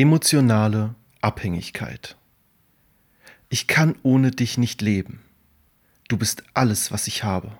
[0.00, 2.16] Emotionale Abhängigkeit.
[3.50, 5.20] Ich kann ohne dich nicht leben.
[6.08, 7.52] Du bist alles, was ich habe.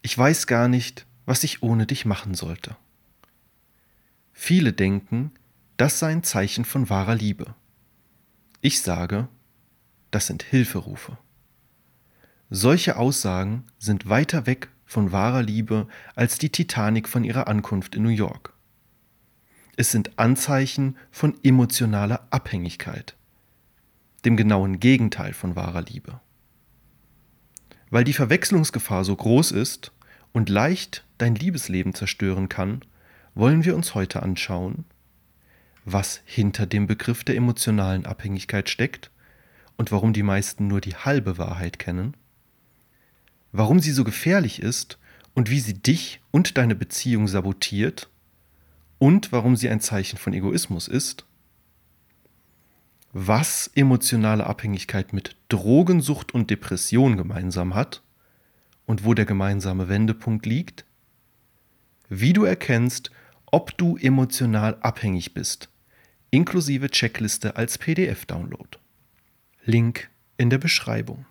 [0.00, 2.74] Ich weiß gar nicht, was ich ohne dich machen sollte.
[4.32, 5.30] Viele denken,
[5.76, 7.54] das sei ein Zeichen von wahrer Liebe.
[8.60, 9.28] Ich sage,
[10.10, 11.18] das sind Hilferufe.
[12.50, 15.86] Solche Aussagen sind weiter weg von wahrer Liebe
[16.16, 18.54] als die Titanic von ihrer Ankunft in New York.
[19.76, 23.16] Es sind Anzeichen von emotionaler Abhängigkeit,
[24.24, 26.20] dem genauen Gegenteil von wahrer Liebe.
[27.88, 29.92] Weil die Verwechslungsgefahr so groß ist
[30.32, 32.84] und leicht dein Liebesleben zerstören kann,
[33.34, 34.84] wollen wir uns heute anschauen,
[35.86, 39.10] was hinter dem Begriff der emotionalen Abhängigkeit steckt
[39.78, 42.14] und warum die meisten nur die halbe Wahrheit kennen,
[43.52, 44.98] warum sie so gefährlich ist
[45.34, 48.10] und wie sie dich und deine Beziehung sabotiert
[49.02, 51.26] und warum sie ein Zeichen von Egoismus ist,
[53.12, 58.04] was emotionale Abhängigkeit mit Drogensucht und Depression gemeinsam hat
[58.86, 60.84] und wo der gemeinsame Wendepunkt liegt,
[62.10, 63.10] wie du erkennst,
[63.46, 65.68] ob du emotional abhängig bist,
[66.30, 68.78] inklusive Checkliste als PDF-Download.
[69.64, 71.26] Link in der Beschreibung.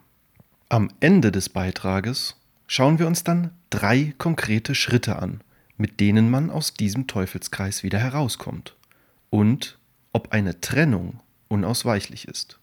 [0.68, 2.36] Am Ende des Beitrages
[2.68, 5.42] schauen wir uns dann drei konkrete Schritte an,
[5.78, 8.76] mit denen man aus diesem Teufelskreis wieder herauskommt
[9.30, 9.80] und
[10.14, 12.60] ob eine Trennung unausweichlich ist.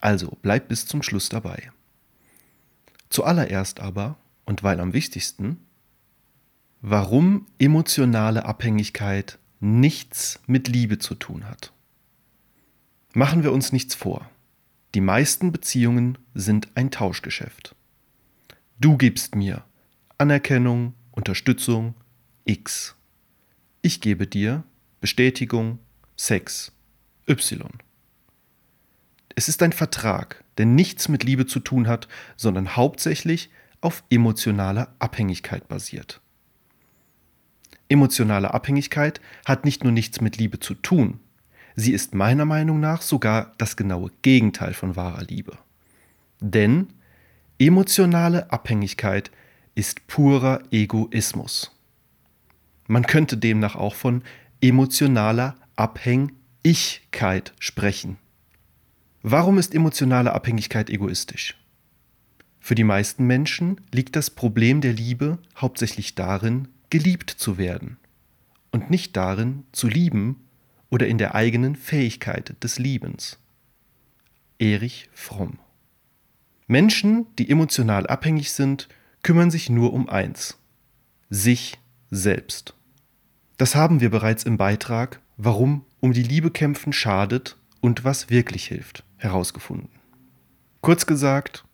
[0.00, 1.70] Also bleib bis zum Schluss dabei.
[3.10, 5.58] Zuallererst aber, und weil am wichtigsten,
[6.80, 11.72] warum emotionale Abhängigkeit nichts mit Liebe zu tun hat.
[13.12, 14.30] Machen wir uns nichts vor.
[14.94, 17.74] Die meisten Beziehungen sind ein Tauschgeschäft.
[18.80, 19.64] Du gibst mir
[20.18, 21.94] Anerkennung, Unterstützung,
[22.50, 22.96] X.
[23.80, 24.64] Ich gebe dir
[25.00, 25.78] Bestätigung,
[26.16, 26.72] Sex,
[27.28, 27.70] Y.
[29.36, 33.50] Es ist ein Vertrag, der nichts mit Liebe zu tun hat, sondern hauptsächlich
[33.80, 36.20] auf emotionaler Abhängigkeit basiert.
[37.88, 41.20] Emotionale Abhängigkeit hat nicht nur nichts mit Liebe zu tun,
[41.76, 45.56] sie ist meiner Meinung nach sogar das genaue Gegenteil von wahrer Liebe.
[46.40, 46.88] Denn
[47.60, 49.30] emotionale Abhängigkeit
[49.76, 51.70] ist purer Egoismus.
[52.90, 54.24] Man könnte demnach auch von
[54.60, 58.16] emotionaler Abhängigkeit sprechen.
[59.22, 61.56] Warum ist emotionale Abhängigkeit egoistisch?
[62.58, 67.96] Für die meisten Menschen liegt das Problem der Liebe hauptsächlich darin, geliebt zu werden
[68.72, 70.48] und nicht darin, zu lieben
[70.90, 73.38] oder in der eigenen Fähigkeit des Liebens.
[74.58, 75.60] Erich Fromm
[76.66, 78.88] Menschen, die emotional abhängig sind,
[79.22, 80.58] kümmern sich nur um eins,
[81.28, 81.78] sich
[82.10, 82.74] selbst.
[83.60, 88.64] Das haben wir bereits im Beitrag Warum um die Liebe kämpfen schadet und was wirklich
[88.64, 89.90] hilft herausgefunden.
[90.80, 91.66] Kurz gesagt,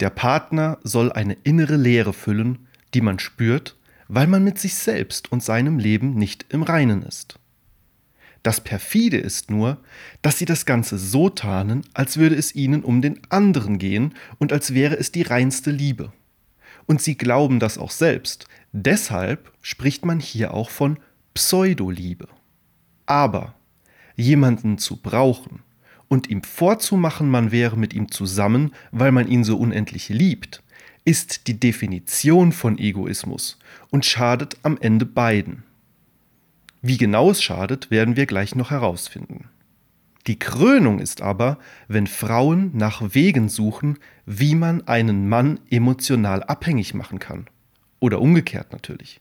[0.00, 3.76] der Partner soll eine innere Leere füllen, die man spürt,
[4.08, 7.38] weil man mit sich selbst und seinem Leben nicht im Reinen ist.
[8.42, 9.78] Das perfide ist nur,
[10.22, 14.52] dass sie das Ganze so tarnen, als würde es ihnen um den anderen gehen und
[14.52, 16.12] als wäre es die reinste Liebe.
[16.86, 18.48] Und sie glauben das auch selbst.
[18.72, 20.98] Deshalb spricht man hier auch von
[21.34, 22.28] Pseudoliebe.
[23.06, 23.54] Aber
[24.16, 25.60] jemanden zu brauchen
[26.08, 30.62] und ihm vorzumachen, man wäre mit ihm zusammen, weil man ihn so unendlich liebt,
[31.04, 33.58] ist die Definition von Egoismus
[33.90, 35.64] und schadet am Ende beiden.
[36.80, 39.48] Wie genau es schadet, werden wir gleich noch herausfinden.
[40.26, 46.94] Die Krönung ist aber, wenn Frauen nach Wegen suchen, wie man einen Mann emotional abhängig
[46.94, 47.46] machen kann.
[47.98, 49.20] Oder umgekehrt natürlich.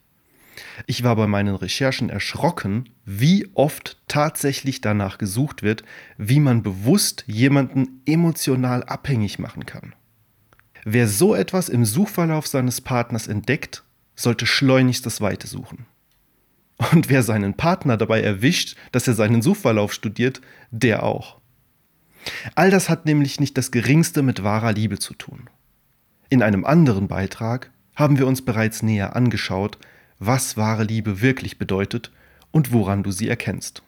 [0.88, 5.84] Ich war bei meinen Recherchen erschrocken, wie oft tatsächlich danach gesucht wird,
[6.17, 9.95] wie man bewusst jemanden emotional abhängig machen kann.
[10.84, 13.84] Wer so etwas im Suchverlauf seines Partners entdeckt,
[14.16, 15.85] sollte schleunigst das Weite suchen.
[16.91, 20.41] Und wer seinen Partner dabei erwischt, dass er seinen Suchverlauf studiert,
[20.72, 21.40] der auch.
[22.55, 25.49] All das hat nämlich nicht das geringste mit wahrer Liebe zu tun.
[26.29, 29.78] In einem anderen Beitrag haben wir uns bereits näher angeschaut,
[30.23, 32.12] was wahre Liebe wirklich bedeutet
[32.52, 33.82] und woran du sie erkennst.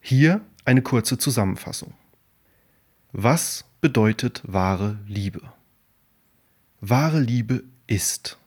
[0.00, 1.94] Hier eine kurze Zusammenfassung.
[3.10, 5.52] Was bedeutet wahre Liebe?
[6.80, 8.38] Wahre Liebe ist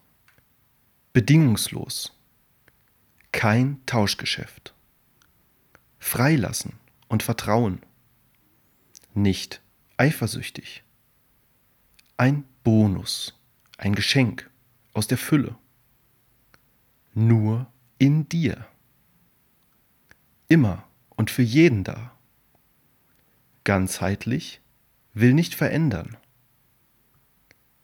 [1.12, 2.18] bedingungslos,
[3.30, 4.72] kein Tauschgeschäft,
[5.98, 7.82] freilassen und Vertrauen,
[9.12, 9.60] nicht
[9.98, 10.82] eifersüchtig,
[12.16, 13.38] ein Bonus,
[13.76, 14.48] ein Geschenk
[14.94, 15.56] aus der Fülle,
[17.14, 17.66] nur
[17.98, 18.66] in dir,
[20.48, 22.12] immer und für jeden da.
[23.64, 24.60] Ganzheitlich,
[25.14, 26.16] will nicht verändern.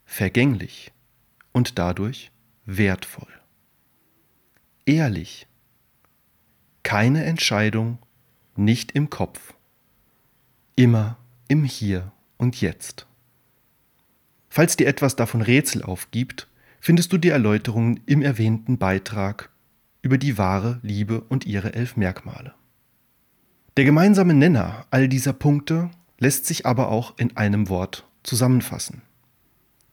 [0.05, 0.93] Vergänglich
[1.53, 2.33] und dadurch
[2.65, 3.33] wertvoll.
[4.87, 5.47] Ehrlich.
[6.83, 7.99] Keine Entscheidung,
[8.57, 9.55] nicht im Kopf.
[10.77, 13.07] Immer im Hier und Jetzt.
[14.49, 16.49] Falls dir etwas davon Rätsel aufgibt,
[16.81, 19.51] findest du die Erläuterungen im erwähnten Beitrag
[20.03, 22.55] über die wahre Liebe und ihre elf Merkmale.
[23.77, 29.03] Der gemeinsame Nenner all dieser Punkte lässt sich aber auch in einem Wort zusammenfassen.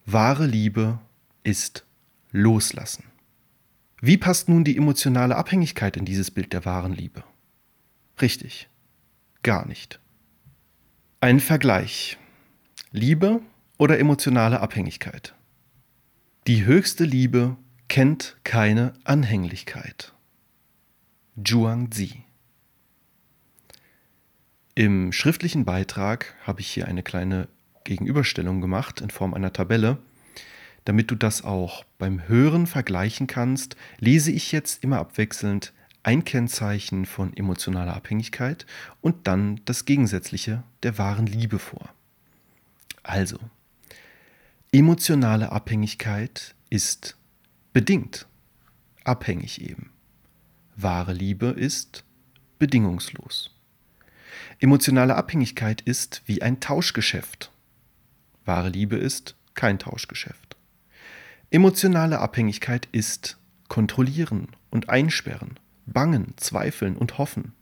[0.05, 0.99] Wahre Liebe
[1.43, 1.85] ist
[2.31, 3.05] Loslassen.
[4.01, 7.23] Wie passt nun die emotionale Abhängigkeit in dieses Bild der wahren Liebe?
[8.21, 8.69] Richtig,
[9.41, 9.99] gar nicht.
[11.21, 12.17] Ein Vergleich.
[12.91, 13.41] Liebe
[13.77, 15.33] oder emotionale Abhängigkeit?
[16.47, 17.57] Die höchste Liebe
[17.87, 20.13] kennt keine Anhänglichkeit.
[21.43, 22.23] Zhuang Zi.
[24.75, 27.47] Im schriftlichen Beitrag habe ich hier eine kleine
[27.83, 29.97] Gegenüberstellung gemacht in Form einer Tabelle.
[30.83, 37.07] Damit du das auch beim Hören vergleichen kannst, lese ich jetzt immer abwechselnd ein Kennzeichen
[37.07, 38.67] von emotionaler Abhängigkeit
[39.01, 41.89] und dann das Gegensätzliche der wahren Liebe vor.
[43.01, 43.39] Also,
[44.77, 47.15] emotionale Abhängigkeit ist
[47.71, 48.27] bedingt,
[49.05, 49.91] abhängig eben.
[50.75, 52.03] Wahre Liebe ist
[52.59, 53.51] bedingungslos.
[54.59, 57.51] Emotionale Abhängigkeit ist wie ein Tauschgeschäft.
[58.43, 60.57] Wahre Liebe ist kein Tauschgeschäft.
[61.51, 63.37] Emotionale Abhängigkeit ist
[63.69, 67.53] kontrollieren und einsperren, bangen, zweifeln und hoffen.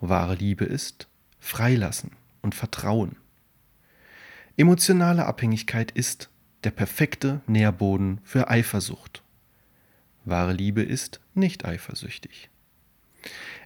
[0.00, 1.08] Wahre Liebe ist
[1.40, 3.16] freilassen und vertrauen.
[4.62, 6.30] Emotionale Abhängigkeit ist
[6.62, 9.24] der perfekte Nährboden für Eifersucht.
[10.24, 12.48] Wahre Liebe ist nicht eifersüchtig.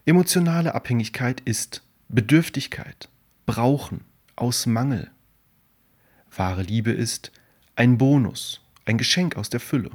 [0.06, 3.10] Emotionale Abhängigkeit ist Bedürftigkeit,
[3.44, 4.06] Brauchen
[4.36, 5.10] aus Mangel.
[6.34, 7.30] Wahre Liebe ist
[7.74, 9.90] ein Bonus, ein Geschenk aus der Fülle.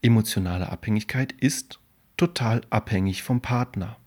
[0.00, 1.78] Emotionale Abhängigkeit ist
[2.16, 3.98] total abhängig vom Partner.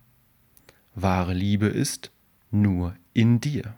[0.96, 2.10] Wahre Liebe ist
[2.50, 3.76] nur in dir.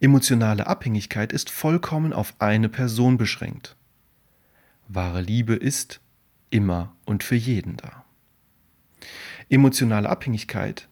[0.00, 3.74] Emotionale Abhängigkeit ist vollkommen auf eine Person beschränkt.
[4.86, 6.00] Wahre Liebe ist
[6.50, 8.04] immer und für jeden da.
[9.48, 10.88] Emotionale Abhängigkeit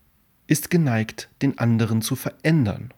[0.49, 2.93] ist geneigt, den anderen zu verändern.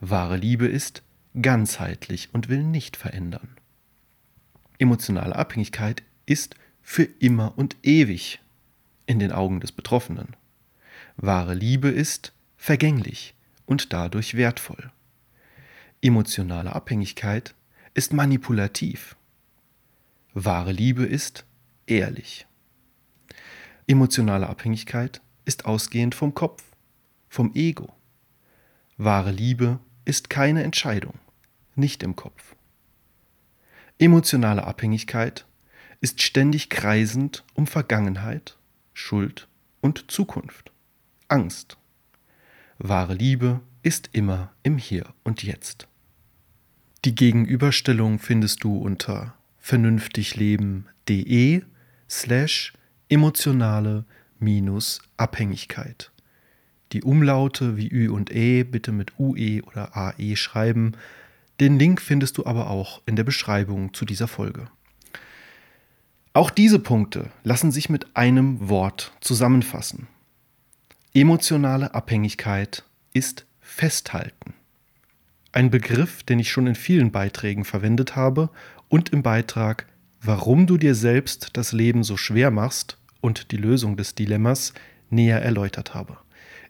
[0.00, 1.02] Wahre Liebe ist
[1.40, 3.56] ganzheitlich und will nicht verändern.
[4.78, 8.40] Emotionale Abhängigkeit ist für immer und ewig
[9.06, 10.36] in den Augen des Betroffenen.
[11.16, 13.35] Wahre Liebe ist vergänglich
[13.66, 14.90] und dadurch wertvoll.
[16.00, 17.54] Emotionale Abhängigkeit
[17.94, 19.16] ist manipulativ.
[20.34, 21.44] Wahre Liebe ist
[21.86, 22.46] ehrlich.
[23.86, 26.62] Emotionale Abhängigkeit ist ausgehend vom Kopf,
[27.28, 27.92] vom Ego.
[28.96, 31.14] Wahre Liebe ist keine Entscheidung,
[31.74, 32.56] nicht im Kopf.
[33.98, 35.46] Emotionale Abhängigkeit
[36.00, 38.58] ist ständig kreisend um Vergangenheit,
[38.92, 39.48] Schuld
[39.80, 40.70] und Zukunft,
[41.28, 41.78] Angst.
[42.78, 45.88] Wahre Liebe ist immer im Hier und Jetzt.
[47.06, 51.62] Die Gegenüberstellung findest du unter vernünftigleben.de
[52.08, 52.74] slash
[53.08, 54.04] emotionale
[54.38, 56.12] minus Abhängigkeit.
[56.92, 60.92] Die Umlaute wie Ü und E bitte mit UE oder AE schreiben.
[61.60, 64.68] Den Link findest du aber auch in der Beschreibung zu dieser Folge.
[66.34, 70.08] Auch diese Punkte lassen sich mit einem Wort zusammenfassen.
[71.16, 74.52] Emotionale Abhängigkeit ist Festhalten.
[75.50, 78.50] Ein Begriff, den ich schon in vielen Beiträgen verwendet habe
[78.90, 79.86] und im Beitrag
[80.20, 84.74] Warum du dir selbst das Leben so schwer machst und die Lösung des Dilemmas
[85.08, 86.18] näher erläutert habe.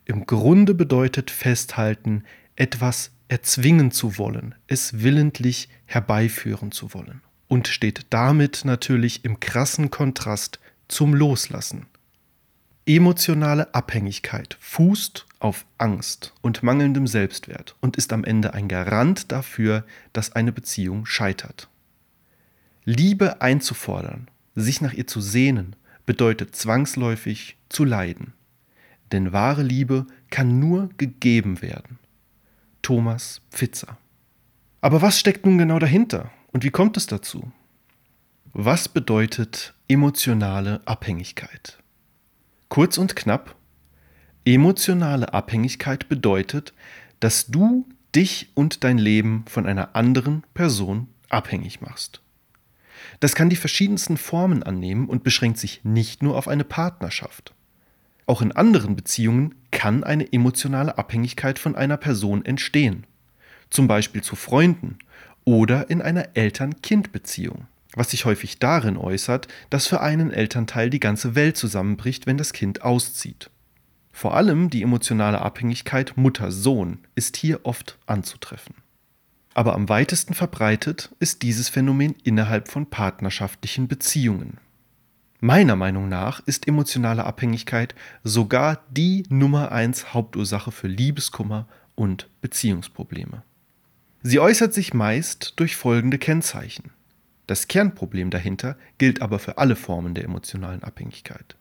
[0.05, 2.23] Im Grunde bedeutet Festhalten,
[2.55, 9.91] etwas erzwingen zu wollen, es willentlich herbeiführen zu wollen und steht damit natürlich im krassen
[9.91, 11.87] Kontrast zum Loslassen.
[12.89, 19.85] Emotionale Abhängigkeit fußt auf Angst und mangelndem Selbstwert und ist am Ende ein Garant dafür,
[20.13, 21.69] dass eine Beziehung scheitert.
[22.85, 25.75] Liebe einzufordern, sich nach ihr zu sehnen,
[26.07, 28.35] bedeutet zwangsläufig zu leiden.
[29.11, 31.99] Denn wahre Liebe kann nur gegeben werden.
[32.83, 33.99] Thomas Pfitzer.
[34.81, 37.51] Aber was steckt nun genau dahinter und wie kommt es dazu?
[38.53, 41.79] Was bedeutet emotionale Abhängigkeit?
[42.69, 43.55] Kurz und knapp,
[44.45, 46.73] emotionale Abhängigkeit bedeutet,
[47.21, 52.23] dass du dich und dein Leben von einer anderen Person abhängig machst.
[53.21, 57.55] Das kann die verschiedensten Formen annehmen und beschränkt sich nicht nur auf eine Partnerschaft.
[58.27, 63.07] Auch in anderen Beziehungen kann eine emotionale Abhängigkeit von einer Person entstehen,
[63.71, 64.99] zum Beispiel zu Freunden
[65.45, 67.67] oder in einer Eltern-Kind-Beziehung,
[67.97, 72.53] was sich häufig darin äußert, dass für einen Elternteil die ganze Welt zusammenbricht, wenn das
[72.53, 73.51] Kind auszieht.
[74.13, 78.77] Vor allem die emotionale Abhängigkeit Mutter-Sohn ist hier oft anzutreffen.
[79.53, 84.59] Aber am weitesten verbreitet ist dieses Phänomen innerhalb von partnerschaftlichen Beziehungen.
[85.41, 93.43] Meiner Meinung nach ist emotionale Abhängigkeit sogar die Nummer eins Hauptursache für Liebeskummer und Beziehungsprobleme.
[94.23, 96.91] Sie äußert sich meist durch folgende Kennzeichen.
[97.47, 101.57] Das Kernproblem dahinter gilt aber für alle Formen der emotionalen Abhängigkeit.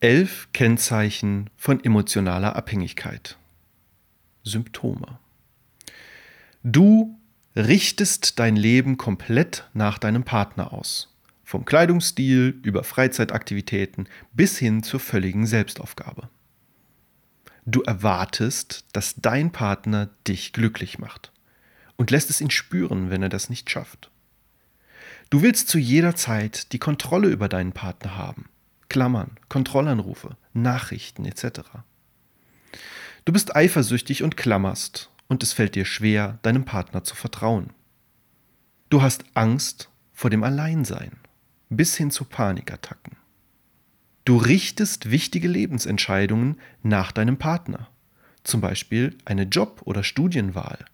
[0.00, 3.38] Elf Kennzeichen von emotionaler Abhängigkeit.
[4.42, 5.18] Symptome.
[6.62, 7.18] Du
[7.56, 11.14] richtest dein Leben komplett nach deinem Partner aus.
[11.42, 16.28] Vom Kleidungsstil über Freizeitaktivitäten bis hin zur völligen Selbstaufgabe.
[17.66, 21.32] Du erwartest, dass dein Partner dich glücklich macht
[21.96, 24.10] und lässt es ihn spüren, wenn er das nicht schafft.
[25.30, 28.48] Du willst zu jeder Zeit die Kontrolle über deinen Partner haben.
[28.88, 31.60] Klammern, Kontrollanrufe, Nachrichten etc.
[33.24, 37.70] Du bist eifersüchtig und klammerst und es fällt dir schwer, deinem Partner zu vertrauen.
[38.90, 41.12] Du hast Angst vor dem Alleinsein
[41.70, 43.16] bis hin zu Panikattacken.
[44.24, 47.88] Du richtest wichtige Lebensentscheidungen nach deinem Partner,
[48.42, 50.84] zum Beispiel eine Job- oder Studienwahl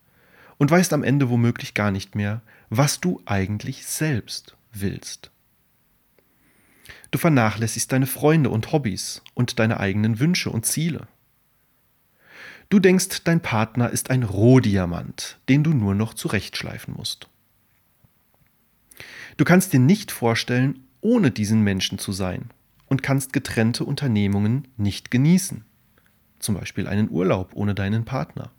[0.60, 5.30] und weißt am Ende womöglich gar nicht mehr, was du eigentlich selbst willst.
[7.10, 11.08] Du vernachlässigst deine Freunde und Hobbys und deine eigenen Wünsche und Ziele.
[12.68, 17.30] Du denkst, dein Partner ist ein Rohdiamant, den du nur noch zurechtschleifen musst.
[19.38, 22.50] Du kannst dir nicht vorstellen, ohne diesen Menschen zu sein
[22.86, 25.64] und kannst getrennte Unternehmungen nicht genießen,
[26.38, 28.52] zum Beispiel einen Urlaub ohne deinen Partner.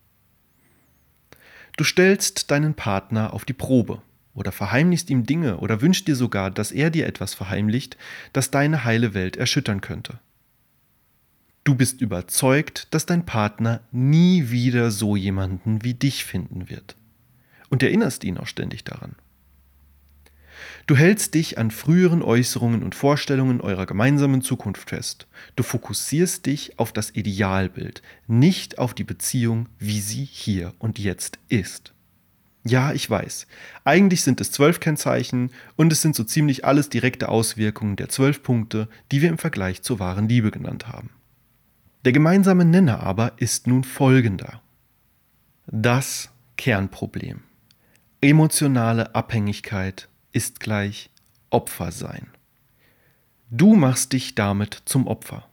[1.78, 4.02] Du stellst deinen Partner auf die Probe
[4.34, 7.98] oder verheimlichst ihm Dinge oder wünschst dir sogar, dass er dir etwas verheimlicht,
[8.34, 10.20] das deine heile Welt erschüttern könnte.
[11.64, 16.96] Du bist überzeugt, dass dein Partner nie wieder so jemanden wie dich finden wird
[17.70, 19.16] und erinnerst ihn auch ständig daran.
[20.88, 25.28] Du hältst dich an früheren Äußerungen und Vorstellungen eurer gemeinsamen Zukunft fest.
[25.56, 31.40] Du fokussierst dich auf das Idealbild, nicht auf die Beziehung, wie sie hier und jetzt
[31.50, 31.94] ist.
[32.64, 33.48] Ja, ich weiß.
[33.86, 38.44] Eigentlich sind es zwölf Kennzeichen und es sind so ziemlich alles direkte Auswirkungen der zwölf
[38.44, 41.10] Punkte, die wir im Vergleich zur wahren Liebe genannt haben.
[42.06, 44.62] Der gemeinsame Nenner aber ist nun folgender.
[45.66, 47.42] Das Kernproblem.
[48.22, 51.10] Emotionale Abhängigkeit ist gleich
[51.50, 52.28] Opfer sein.
[53.50, 55.48] Du machst dich damit zum Opfer.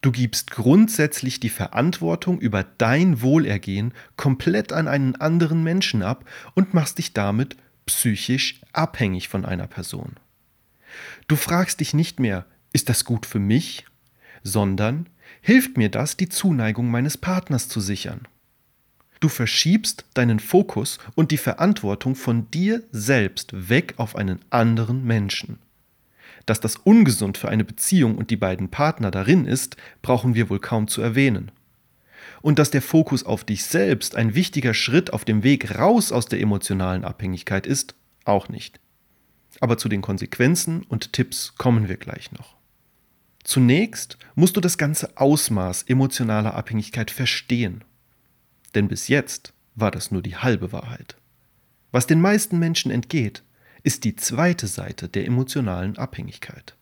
[0.00, 6.74] Du gibst grundsätzlich die Verantwortung über dein Wohlergehen komplett an einen anderen Menschen ab und
[6.74, 7.56] machst dich damit
[7.86, 10.14] psychisch abhängig von einer Person.
[11.28, 13.84] Du fragst dich nicht mehr, ist das gut für mich,
[14.42, 15.08] sondern
[15.40, 18.28] hilft mir das, die Zuneigung meines Partners zu sichern.
[19.20, 25.58] Du verschiebst deinen Fokus und die Verantwortung von dir selbst weg auf einen anderen Menschen.
[26.44, 30.60] Dass das ungesund für eine Beziehung und die beiden Partner darin ist, brauchen wir wohl
[30.60, 31.50] kaum zu erwähnen.
[32.42, 36.26] Und dass der Fokus auf dich selbst ein wichtiger Schritt auf dem Weg raus aus
[36.26, 37.94] der emotionalen Abhängigkeit ist,
[38.24, 38.78] auch nicht.
[39.60, 42.54] Aber zu den Konsequenzen und Tipps kommen wir gleich noch.
[43.42, 47.82] Zunächst musst du das ganze Ausmaß emotionaler Abhängigkeit verstehen
[48.76, 51.16] denn bis jetzt war das nur die halbe Wahrheit.
[51.90, 53.42] Was den meisten Menschen entgeht,
[53.82, 56.76] ist die zweite Seite der emotionalen Abhängigkeit.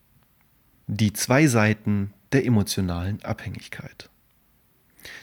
[0.86, 4.10] Die zwei Seiten der emotionalen Abhängigkeit.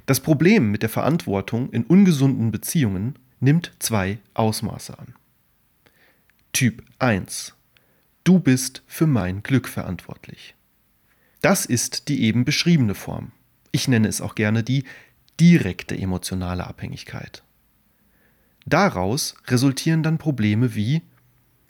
[0.05, 5.15] Das Problem mit der Verantwortung in ungesunden Beziehungen nimmt zwei Ausmaße an.
[6.53, 7.53] Typ 1.
[8.23, 10.55] Du bist für mein Glück verantwortlich.
[11.41, 13.31] Das ist die eben beschriebene Form.
[13.71, 14.83] Ich nenne es auch gerne die
[15.39, 17.43] direkte emotionale Abhängigkeit.
[18.65, 21.01] Daraus resultieren dann Probleme wie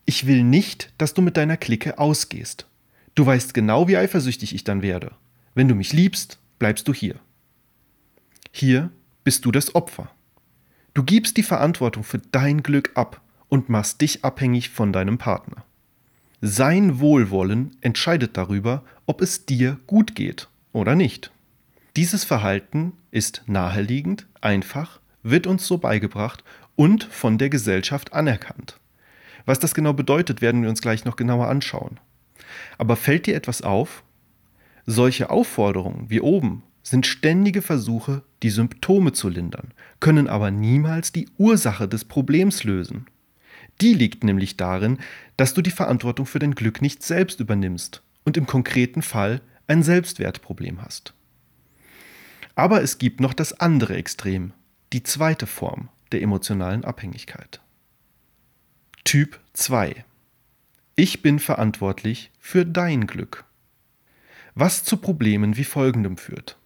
[0.06, 2.68] Ich will nicht, dass du mit deiner Clique ausgehst.
[3.16, 5.14] Du weißt genau, wie eifersüchtig ich dann werde.
[5.54, 7.16] Wenn du mich liebst, bleibst du hier.
[8.52, 8.92] Hier
[9.24, 10.10] bist du das Opfer.
[10.94, 15.64] Du gibst die Verantwortung für dein Glück ab und machst dich abhängig von deinem Partner.
[16.42, 21.32] Sein Wohlwollen entscheidet darüber, ob es dir gut geht oder nicht.
[21.98, 26.42] Dieses Verhalten ist naheliegend, einfach, wird uns so beigebracht
[26.78, 28.80] und von der Gesellschaft anerkannt.
[29.46, 32.00] Was das genau bedeutet, werden wir uns gleich noch genauer anschauen.
[32.78, 34.04] Aber fällt dir etwas auf?
[34.86, 41.28] Solche Aufforderungen wie oben sind ständige Versuche, die Symptome zu lindern, können aber niemals die
[41.38, 43.06] Ursache des Problems lösen.
[43.82, 44.98] Die liegt nämlich darin,
[45.36, 49.84] dass du die Verantwortung für dein Glück nicht selbst übernimmst und im konkreten Fall ein
[49.84, 51.14] Selbstwertproblem hast.
[52.56, 54.54] Aber es gibt noch das andere Extrem,
[54.94, 57.62] die zweite Form der emotionalen Abhängigkeit.
[59.04, 60.06] Typ 2.
[60.96, 63.46] Ich bin verantwortlich für dein Glück.
[64.54, 66.58] Was zu Problemen wie folgendem führt.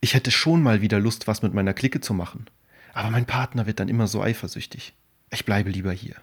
[0.00, 2.46] Ich hätte schon mal wieder Lust, was mit meiner Clique zu machen,
[2.94, 4.94] aber mein Partner wird dann immer so eifersüchtig.
[5.30, 6.16] Ich bleibe lieber hier.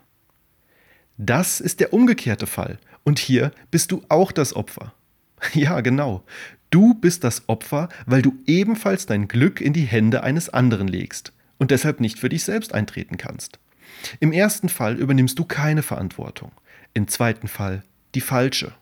[1.18, 4.94] Das ist der umgekehrte Fall, und hier bist du auch das Opfer.
[5.53, 6.23] Ja, genau.
[6.69, 11.33] Du bist das Opfer, weil du ebenfalls dein Glück in die Hände eines anderen legst
[11.59, 13.59] und deshalb nicht für dich selbst eintreten kannst.
[14.19, 16.51] Im ersten Fall übernimmst du keine Verantwortung,
[16.93, 17.83] im zweiten Fall
[18.15, 18.73] die falsche.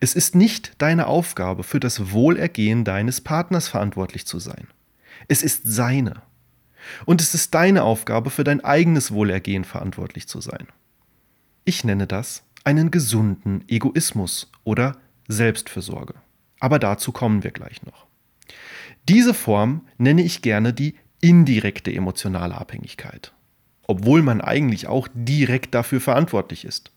[0.00, 4.66] Es ist nicht deine Aufgabe, für das Wohlergehen deines Partners verantwortlich zu sein.
[5.28, 6.22] Es ist seine.
[7.04, 10.66] Und es ist deine Aufgabe, für dein eigenes Wohlergehen verantwortlich zu sein.
[11.64, 14.96] Ich nenne das einen gesunden Egoismus oder
[15.30, 16.14] Selbstfürsorge.
[16.58, 18.06] Aber dazu kommen wir gleich noch.
[19.08, 23.32] Diese Form nenne ich gerne die indirekte emotionale Abhängigkeit,
[23.86, 26.92] obwohl man eigentlich auch direkt dafür verantwortlich ist.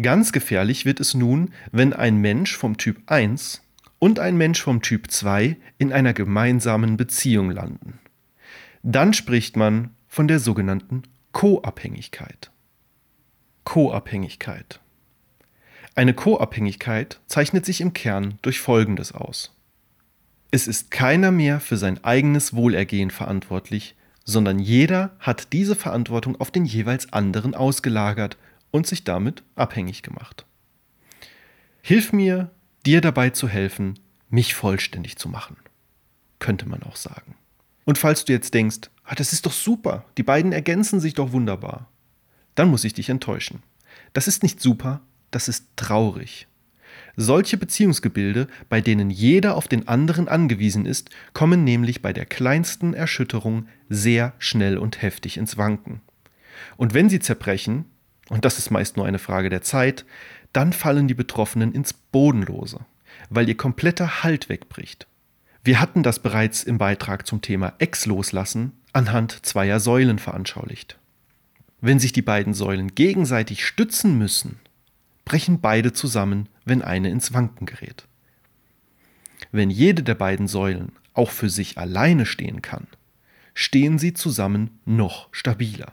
[0.00, 3.62] Ganz gefährlich wird es nun, wenn ein Mensch vom Typ 1
[3.98, 7.98] und ein Mensch vom Typ 2 in einer gemeinsamen Beziehung landen.
[8.82, 12.50] Dann spricht man von der sogenannten Co-Abhängigkeit.
[13.64, 14.80] Co-Abhängigkeit.
[15.96, 19.56] Eine Co-Abhängigkeit zeichnet sich im Kern durch Folgendes aus.
[20.50, 26.50] Es ist keiner mehr für sein eigenes Wohlergehen verantwortlich, sondern jeder hat diese Verantwortung auf
[26.50, 28.36] den jeweils anderen ausgelagert
[28.70, 30.44] und sich damit abhängig gemacht.
[31.80, 32.50] Hilf mir,
[32.84, 33.98] dir dabei zu helfen,
[34.28, 35.56] mich vollständig zu machen,
[36.40, 37.36] könnte man auch sagen.
[37.86, 41.32] Und falls du jetzt denkst, ah, das ist doch super, die beiden ergänzen sich doch
[41.32, 41.88] wunderbar,
[42.54, 43.62] dann muss ich dich enttäuschen.
[44.12, 45.00] Das ist nicht super,
[45.36, 46.46] das ist traurig.
[47.14, 52.94] Solche Beziehungsgebilde, bei denen jeder auf den anderen angewiesen ist, kommen nämlich bei der kleinsten
[52.94, 56.00] Erschütterung sehr schnell und heftig ins Wanken.
[56.78, 57.84] Und wenn sie zerbrechen,
[58.30, 60.06] und das ist meist nur eine Frage der Zeit,
[60.54, 62.80] dann fallen die Betroffenen ins Bodenlose,
[63.28, 65.06] weil ihr kompletter Halt wegbricht.
[65.64, 70.98] Wir hatten das bereits im Beitrag zum Thema Ex-Loslassen anhand zweier Säulen veranschaulicht.
[71.82, 74.60] Wenn sich die beiden Säulen gegenseitig stützen müssen,
[75.26, 78.08] brechen beide zusammen, wenn eine ins Wanken gerät.
[79.52, 82.86] Wenn jede der beiden Säulen auch für sich alleine stehen kann,
[83.52, 85.92] stehen sie zusammen noch stabiler.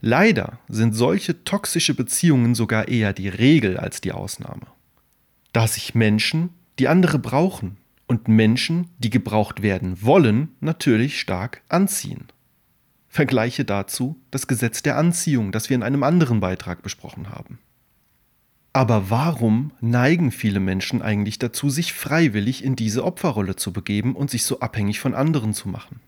[0.00, 4.66] Leider sind solche toxische Beziehungen sogar eher die Regel als die Ausnahme.
[5.52, 7.76] Da sich Menschen, die andere brauchen,
[8.08, 12.26] und Menschen, die gebraucht werden wollen, natürlich stark anziehen.
[13.08, 17.58] Vergleiche dazu das Gesetz der Anziehung, das wir in einem anderen Beitrag besprochen haben.
[18.72, 24.30] Aber warum neigen viele Menschen eigentlich dazu, sich freiwillig in diese Opferrolle zu begeben und
[24.30, 26.00] sich so abhängig von anderen zu machen?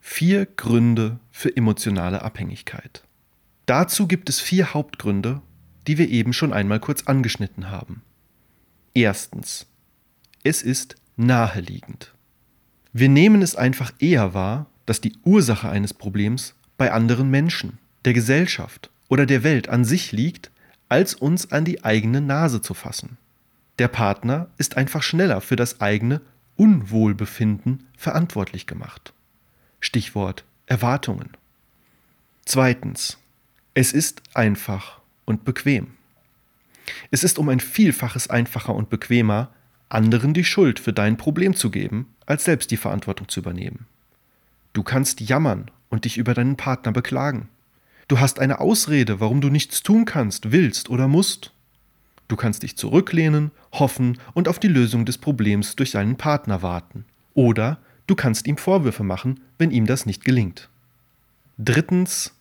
[0.00, 3.04] Vier Gründe für emotionale Abhängigkeit.
[3.66, 5.40] Dazu gibt es vier Hauptgründe,
[5.86, 8.02] die wir eben schon einmal kurz angeschnitten haben.
[8.94, 9.66] Erstens.
[10.44, 12.12] Es ist naheliegend.
[12.92, 18.12] Wir nehmen es einfach eher wahr, dass die Ursache eines Problems bei anderen Menschen, der
[18.12, 20.50] Gesellschaft oder der Welt an sich liegt,
[20.92, 23.16] als uns an die eigene Nase zu fassen.
[23.78, 26.20] Der Partner ist einfach schneller für das eigene
[26.56, 29.14] Unwohlbefinden verantwortlich gemacht.
[29.80, 31.30] Stichwort Erwartungen.
[32.44, 33.16] Zweitens.
[33.72, 35.92] Es ist einfach und bequem.
[37.10, 39.48] Es ist um ein Vielfaches einfacher und bequemer,
[39.88, 43.86] anderen die Schuld für dein Problem zu geben, als selbst die Verantwortung zu übernehmen.
[44.74, 47.48] Du kannst jammern und dich über deinen Partner beklagen.
[48.08, 51.52] Du hast eine Ausrede, warum du nichts tun kannst, willst oder musst.
[52.28, 57.04] Du kannst dich zurücklehnen, hoffen und auf die Lösung des Problems durch deinen Partner warten.
[57.34, 60.68] Oder du kannst ihm Vorwürfe machen, wenn ihm das nicht gelingt.
[61.58, 62.34] Drittens,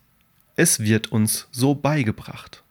[0.55, 2.63] es wird uns so beigebracht.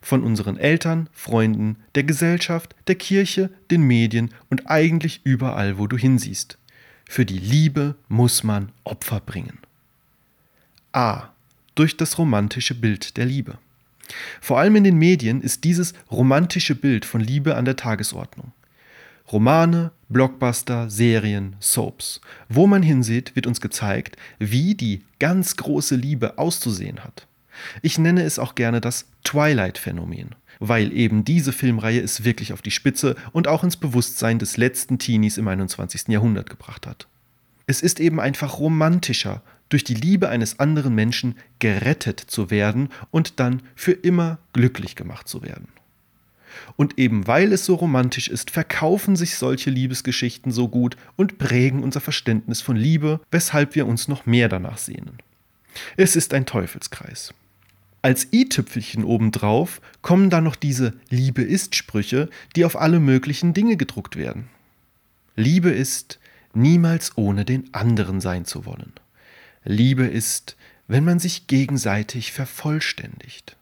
[0.00, 5.96] Von unseren Eltern, Freunden, der Gesellschaft, der Kirche, den Medien und eigentlich überall, wo du
[5.96, 6.58] hinsiehst.
[7.08, 9.58] Für die Liebe muss man Opfer bringen.
[10.92, 11.30] A
[11.78, 13.58] durch das romantische Bild der Liebe.
[14.40, 18.52] Vor allem in den Medien ist dieses romantische Bild von Liebe an der Tagesordnung.
[19.30, 22.20] Romane, Blockbuster, Serien, Soaps.
[22.48, 27.26] Wo man hinsieht, wird uns gezeigt, wie die ganz große Liebe auszusehen hat.
[27.82, 30.34] Ich nenne es auch gerne das Twilight-Phänomen.
[30.60, 34.98] weil eben diese Filmreihe es wirklich auf die Spitze und auch ins Bewusstsein des letzten
[34.98, 36.08] Teenies im 21.
[36.08, 37.06] Jahrhundert gebracht hat.
[37.68, 43.40] Es ist eben einfach romantischer, durch die Liebe eines anderen Menschen gerettet zu werden und
[43.40, 45.68] dann für immer glücklich gemacht zu werden.
[46.76, 51.82] Und eben weil es so romantisch ist, verkaufen sich solche Liebesgeschichten so gut und prägen
[51.82, 55.18] unser Verständnis von Liebe, weshalb wir uns noch mehr danach sehnen.
[55.96, 57.34] Es ist ein Teufelskreis.
[58.00, 63.76] Als i-Tüpfelchen obendrauf kommen dann noch diese Liebe ist Sprüche, die auf alle möglichen Dinge
[63.76, 64.48] gedruckt werden.
[65.34, 66.18] Liebe ist,
[66.54, 68.92] niemals ohne den anderen sein zu wollen.
[69.64, 73.56] Liebe ist, wenn man sich gegenseitig vervollständigt.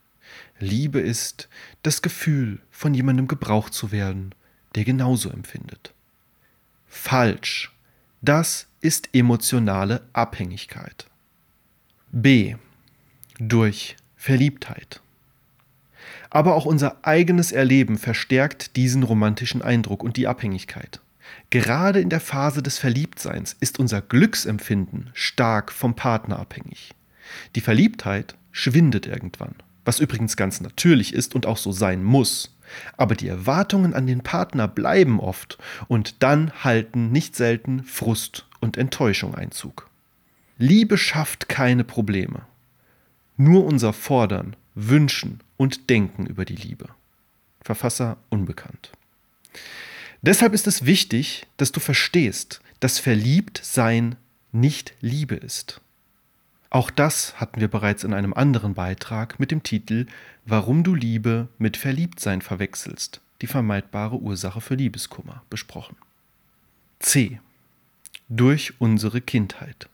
[0.59, 1.49] Liebe ist
[1.83, 4.33] das Gefühl, von jemandem gebraucht zu werden,
[4.75, 5.93] der genauso empfindet.
[6.87, 7.71] Falsch.
[8.21, 11.07] Das ist emotionale Abhängigkeit.
[12.11, 12.55] B.
[13.39, 15.01] Durch Verliebtheit.
[16.29, 20.99] Aber auch unser eigenes Erleben verstärkt diesen romantischen Eindruck und die Abhängigkeit.
[21.49, 26.93] Gerade in der Phase des Verliebtseins ist unser Glücksempfinden stark vom Partner abhängig.
[27.55, 29.55] Die Verliebtheit schwindet irgendwann
[29.87, 32.53] was übrigens ganz natürlich ist und auch so sein muss.
[32.97, 35.57] Aber die Erwartungen an den Partner bleiben oft
[35.87, 39.89] und dann halten nicht selten Frust und Enttäuschung Einzug.
[40.57, 42.41] Liebe schafft keine Probleme.
[43.37, 46.89] Nur unser Fordern, Wünschen und Denken über die Liebe.
[47.61, 48.91] Verfasser unbekannt.
[50.27, 54.17] Deshalb ist es wichtig, dass du verstehst, dass Verliebtsein
[54.51, 55.79] nicht Liebe ist.
[56.69, 60.05] Auch das hatten wir bereits in einem anderen Beitrag mit dem Titel
[60.45, 65.95] Warum du Liebe mit Verliebtsein verwechselst, die vermeidbare Ursache für Liebeskummer besprochen.
[66.99, 67.39] C.
[68.27, 69.87] Durch unsere Kindheit.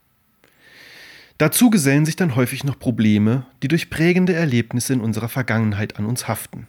[1.38, 6.08] Dazu gesellen sich dann häufig noch Probleme, die durch prägende Erlebnisse in unserer Vergangenheit an
[6.08, 6.66] uns haften.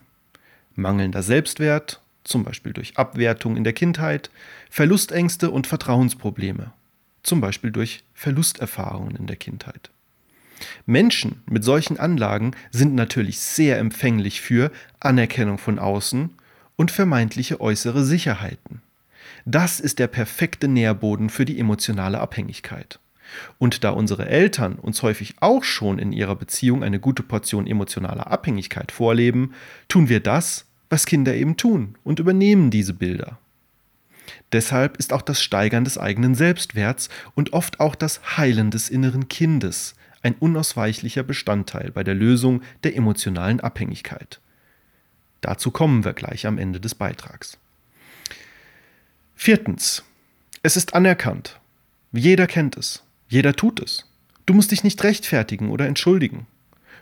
[0.75, 4.31] Mangelnder Selbstwert, zum Beispiel durch Abwertung in der Kindheit,
[4.71, 6.73] Verlustängste und Vertrauensprobleme,
[7.23, 9.91] zum Beispiel durch Verlusterfahrungen in der Kindheit.
[10.87, 16.31] Menschen mit solchen Anlagen sind natürlich sehr empfänglich für Anerkennung von außen
[16.77, 18.83] und vermeintliche äußere Sicherheiten.
[19.45, 22.99] Das ist der perfekte Nährboden für die emotionale Abhängigkeit.
[23.59, 28.31] Und da unsere Eltern uns häufig auch schon in ihrer Beziehung eine gute Portion emotionaler
[28.31, 29.55] Abhängigkeit vorleben,
[29.89, 33.39] tun wir das, was Kinder eben tun und übernehmen diese Bilder.
[34.53, 39.29] Deshalb ist auch das Steigern des eigenen Selbstwerts und oft auch das Heilen des inneren
[39.29, 44.41] Kindes ein unausweichlicher Bestandteil bei der Lösung der emotionalen Abhängigkeit.
[45.41, 47.59] Dazu kommen wir gleich am Ende des Beitrags.
[49.35, 50.03] Viertens.
[50.63, 51.61] Es ist anerkannt.
[52.13, 53.03] Jeder kennt es.
[53.29, 54.11] Jeder tut es.
[54.47, 56.47] Du musst dich nicht rechtfertigen oder entschuldigen.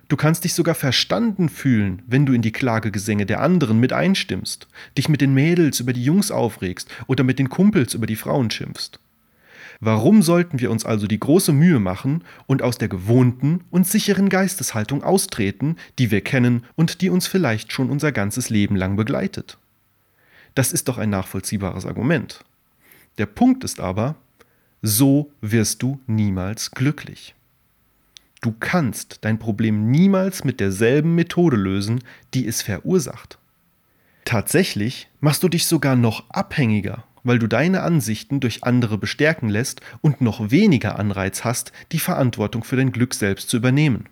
[0.09, 4.69] Du kannst dich sogar verstanden fühlen, wenn du in die Klagegesänge der anderen mit einstimmst,
[4.99, 8.51] dich mit den Mädels über die Jungs aufregst oder mit den Kumpels über die Frauen
[8.51, 9.01] schimpfst.
[9.85, 14.29] Warum sollten wir uns also die große Mühe machen und aus der gewohnten und sicheren
[14.29, 19.59] Geisteshaltung austreten, die wir kennen und die uns vielleicht schon unser ganzes Leben lang begleitet?
[20.55, 22.45] Das ist doch ein nachvollziehbares Argument.
[23.19, 24.15] Der Punkt ist aber,
[24.83, 27.35] so wirst du niemals glücklich.
[28.43, 33.39] Du kannst dein Problem niemals mit derselben Methode lösen, die es verursacht.
[34.27, 39.81] Tatsächlich machst du dich sogar noch abhängiger weil du deine Ansichten durch andere bestärken lässt
[40.01, 44.09] und noch weniger Anreiz hast, die Verantwortung für dein Glück selbst zu übernehmen.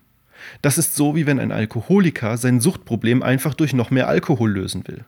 [0.63, 4.87] Das ist so, wie wenn ein Alkoholiker sein Suchtproblem einfach durch noch mehr Alkohol lösen
[4.87, 5.05] will.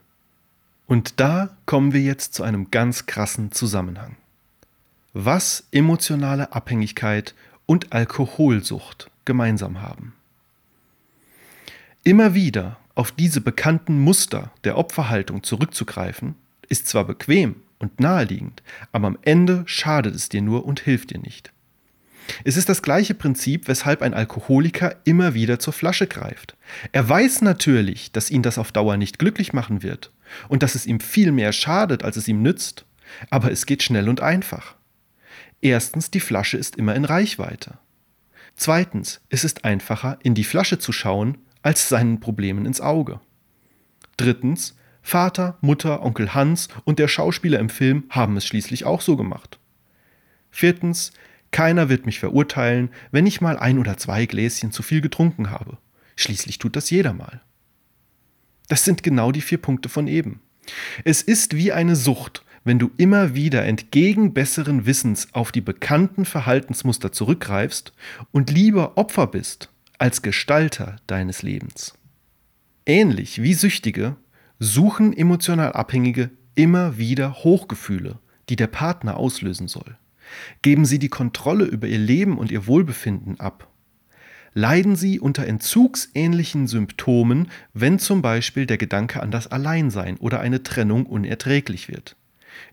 [0.85, 4.15] Und da kommen wir jetzt zu einem ganz krassen Zusammenhang.
[5.13, 7.33] Was emotionale Abhängigkeit
[7.65, 10.13] und Alkoholsucht gemeinsam haben.
[12.03, 16.35] Immer wieder auf diese bekannten Muster der Opferhaltung zurückzugreifen,
[16.69, 21.19] ist zwar bequem und naheliegend, aber am Ende schadet es dir nur und hilft dir
[21.19, 21.51] nicht.
[22.43, 26.55] Es ist das gleiche Prinzip, weshalb ein Alkoholiker immer wieder zur Flasche greift.
[26.91, 30.11] Er weiß natürlich, dass ihn das auf Dauer nicht glücklich machen wird
[30.47, 32.85] und dass es ihm viel mehr schadet, als es ihm nützt,
[33.29, 34.75] aber es geht schnell und einfach.
[35.61, 37.77] Erstens, die Flasche ist immer in Reichweite.
[38.55, 43.19] Zweitens, es ist einfacher, in die Flasche zu schauen, als seinen Problemen ins Auge.
[44.17, 49.17] Drittens, Vater, Mutter, Onkel Hans und der Schauspieler im Film haben es schließlich auch so
[49.17, 49.59] gemacht.
[50.49, 51.11] Viertens,
[51.51, 55.77] keiner wird mich verurteilen, wenn ich mal ein oder zwei Gläschen zu viel getrunken habe.
[56.15, 57.41] Schließlich tut das jeder mal.
[58.69, 60.41] Das sind genau die vier Punkte von eben.
[61.03, 66.25] Es ist wie eine Sucht, wenn du immer wieder entgegen besseren Wissens auf die bekannten
[66.25, 67.93] Verhaltensmuster zurückgreifst
[68.31, 71.93] und lieber Opfer bist als Gestalter deines Lebens.
[72.85, 74.15] Ähnlich wie Süchtige
[74.59, 79.97] suchen emotional Abhängige immer wieder Hochgefühle, die der Partner auslösen soll.
[80.61, 83.67] Geben sie die Kontrolle über ihr Leben und ihr Wohlbefinden ab.
[84.53, 90.61] Leiden sie unter entzugsähnlichen Symptomen, wenn zum Beispiel der Gedanke an das Alleinsein oder eine
[90.63, 92.15] Trennung unerträglich wird.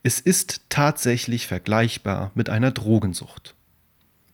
[0.03, 3.55] Es ist tatsächlich vergleichbar mit einer Drogensucht.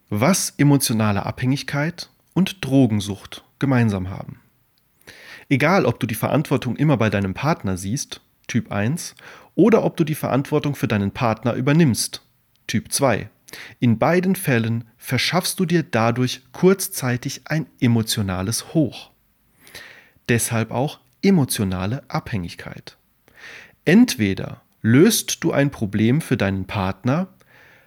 [0.08, 4.40] Was emotionale Abhängigkeit und Drogensucht gemeinsam haben.
[5.48, 9.14] Egal, ob du die Verantwortung immer bei deinem Partner siehst, Typ 1,
[9.54, 12.22] oder ob du die Verantwortung für deinen Partner übernimmst,
[12.66, 13.28] Typ 2.
[13.78, 19.10] In beiden Fällen verschaffst du dir dadurch kurzzeitig ein emotionales Hoch.
[20.28, 22.96] Deshalb auch emotionale Abhängigkeit.
[23.84, 27.26] Entweder löst du ein Problem für deinen Partner,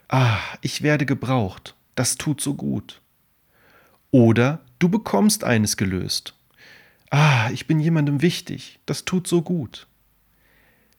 [0.10, 3.02] ah, ich werde gebraucht, das tut so gut.
[4.12, 6.36] Oder du bekommst eines gelöst,
[7.10, 9.88] ah, ich bin jemandem wichtig, das tut so gut.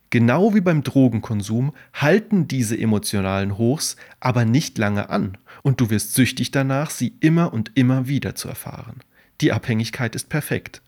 [0.09, 6.15] Genau wie beim Drogenkonsum halten diese emotionalen Hochs aber nicht lange an und du wirst
[6.15, 9.01] süchtig danach, sie immer und immer wieder zu erfahren.
[9.43, 10.81] Die Abhängigkeit ist perfekt.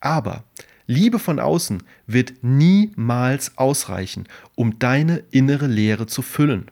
[0.00, 0.42] Aber
[0.86, 6.70] Liebe von außen wird niemals ausreichen, um deine innere Leere zu füllen.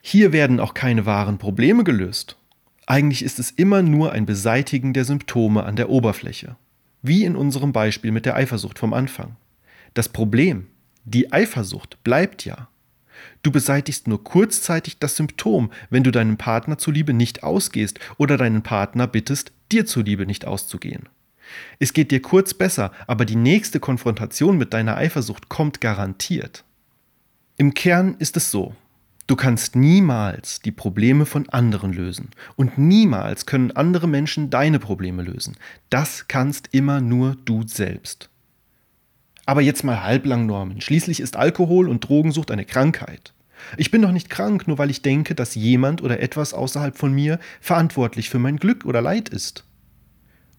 [0.00, 2.36] Hier werden auch keine wahren Probleme gelöst.
[2.86, 6.56] Eigentlich ist es immer nur ein Beseitigen der Symptome an der Oberfläche.
[7.02, 9.36] Wie in unserem Beispiel mit der Eifersucht vom Anfang.
[9.94, 10.68] Das Problem,
[11.04, 12.68] die Eifersucht, bleibt ja.
[13.42, 18.62] Du beseitigst nur kurzzeitig das Symptom, wenn du deinem Partner zuliebe nicht ausgehst oder deinen
[18.62, 21.08] Partner bittest, dir zuliebe nicht auszugehen.
[21.78, 26.64] Es geht dir kurz besser, aber die nächste Konfrontation mit deiner Eifersucht kommt garantiert.
[27.56, 28.74] Im Kern ist es so,
[29.28, 32.30] Du kannst niemals die Probleme von anderen lösen.
[32.54, 35.56] Und niemals können andere Menschen deine Probleme lösen.
[35.90, 38.30] Das kannst immer nur du selbst.
[39.44, 40.80] Aber jetzt mal halblang, Norman.
[40.80, 43.32] Schließlich ist Alkohol und Drogensucht eine Krankheit.
[43.76, 47.12] Ich bin doch nicht krank, nur weil ich denke, dass jemand oder etwas außerhalb von
[47.12, 49.64] mir verantwortlich für mein Glück oder Leid ist.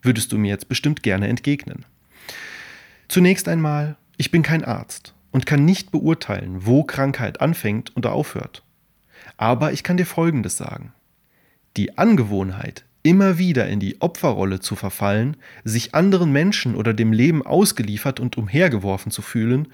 [0.07, 1.85] Würdest du mir jetzt bestimmt gerne entgegnen.
[3.09, 8.63] Zunächst einmal, ich bin kein Arzt und kann nicht beurteilen, wo Krankheit anfängt oder aufhört.
[9.35, 10.93] Aber ich kann dir Folgendes sagen.
[11.75, 17.45] Die Angewohnheit, immer wieder in die Opferrolle zu verfallen, sich anderen Menschen oder dem Leben
[17.45, 19.67] ausgeliefert und umhergeworfen zu fühlen,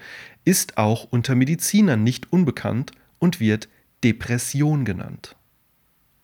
[0.44, 3.68] ist auch unter Medizinern nicht unbekannt und wird
[4.02, 5.36] Depression genannt.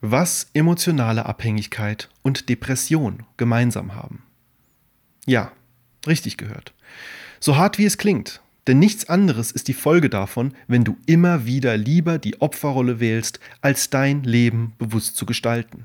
[0.02, 4.22] Was emotionale Abhängigkeit und Depression gemeinsam haben.
[5.26, 5.52] Ja,
[6.06, 6.72] richtig gehört.
[7.38, 11.44] So hart wie es klingt, denn nichts anderes ist die Folge davon, wenn du immer
[11.44, 15.84] wieder lieber die Opferrolle wählst, als dein Leben bewusst zu gestalten.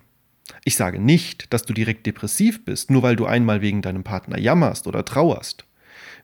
[0.63, 4.39] Ich sage nicht, dass du direkt depressiv bist, nur weil du einmal wegen deinem Partner
[4.39, 5.65] jammerst oder trauerst.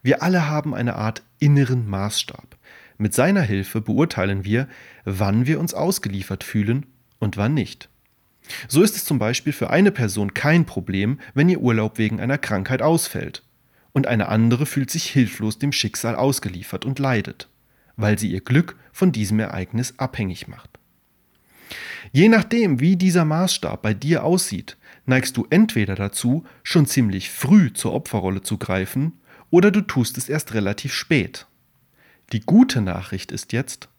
[0.01, 2.57] Wir alle haben eine Art inneren Maßstab.
[2.97, 4.69] Mit seiner Hilfe beurteilen wir,
[5.03, 6.85] wann wir uns ausgeliefert fühlen
[7.21, 7.87] und wann nicht.
[8.67, 12.37] So ist es zum Beispiel für eine Person kein Problem, wenn ihr Urlaub wegen einer
[12.37, 13.43] Krankheit ausfällt
[13.93, 17.49] und eine andere fühlt sich hilflos dem Schicksal ausgeliefert und leidet,
[17.95, 20.79] weil sie ihr Glück von diesem Ereignis abhängig macht.
[22.11, 27.71] Je nachdem, wie dieser Maßstab bei dir aussieht, neigst du entweder dazu, schon ziemlich früh
[27.73, 29.13] zur Opferrolle zu greifen,
[29.49, 31.45] oder du tust es erst relativ spät.
[32.31, 33.89] Die gute Nachricht ist jetzt,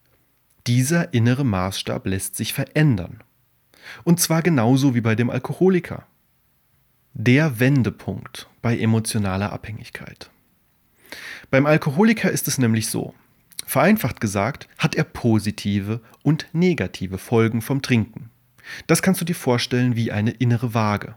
[0.66, 3.22] dieser innere Maßstab lässt sich verändern.
[4.04, 6.06] Und zwar genauso wie bei dem Alkoholiker.
[7.14, 10.30] Der Wendepunkt bei emotionaler Abhängigkeit.
[11.50, 13.14] Beim Alkoholiker ist es nämlich so.
[13.66, 18.30] Vereinfacht gesagt, hat er positive und negative Folgen vom Trinken.
[18.86, 21.14] Das kannst du dir vorstellen wie eine innere Waage.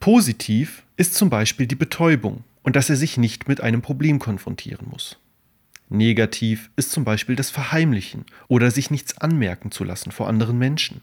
[0.00, 4.88] Positiv ist zum Beispiel die Betäubung und dass er sich nicht mit einem Problem konfrontieren
[4.88, 5.18] muss.
[5.92, 11.02] Negativ ist zum Beispiel das Verheimlichen oder sich nichts anmerken zu lassen vor anderen Menschen.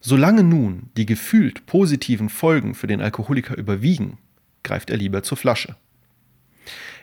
[0.00, 4.18] Solange nun die gefühlt positiven Folgen für den Alkoholiker überwiegen,
[4.64, 5.76] greift er lieber zur Flasche.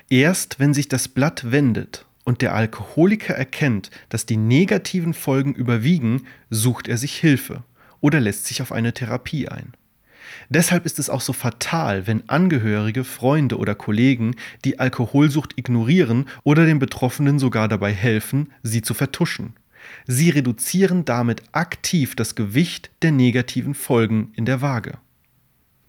[0.10, 6.24] Erst wenn sich das Blatt wendet und der Alkoholiker erkennt, dass die negativen Folgen überwiegen,
[6.50, 7.64] sucht er sich Hilfe
[8.02, 9.74] oder lässt sich auf eine Therapie ein.
[10.50, 16.66] Deshalb ist es auch so fatal, wenn Angehörige, Freunde oder Kollegen die Alkoholsucht ignorieren oder
[16.66, 19.54] den Betroffenen sogar dabei helfen, sie zu vertuschen.
[20.06, 24.98] Sie reduzieren damit aktiv das Gewicht der negativen Folgen in der Waage.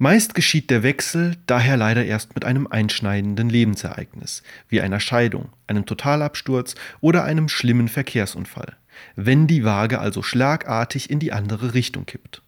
[0.02, 5.84] Meist geschieht der Wechsel daher leider erst mit einem einschneidenden Lebensereignis, wie einer Scheidung, einem
[5.84, 8.78] Totalabsturz oder einem schlimmen Verkehrsunfall,
[9.14, 12.42] wenn die Waage also schlagartig in die andere Richtung kippt.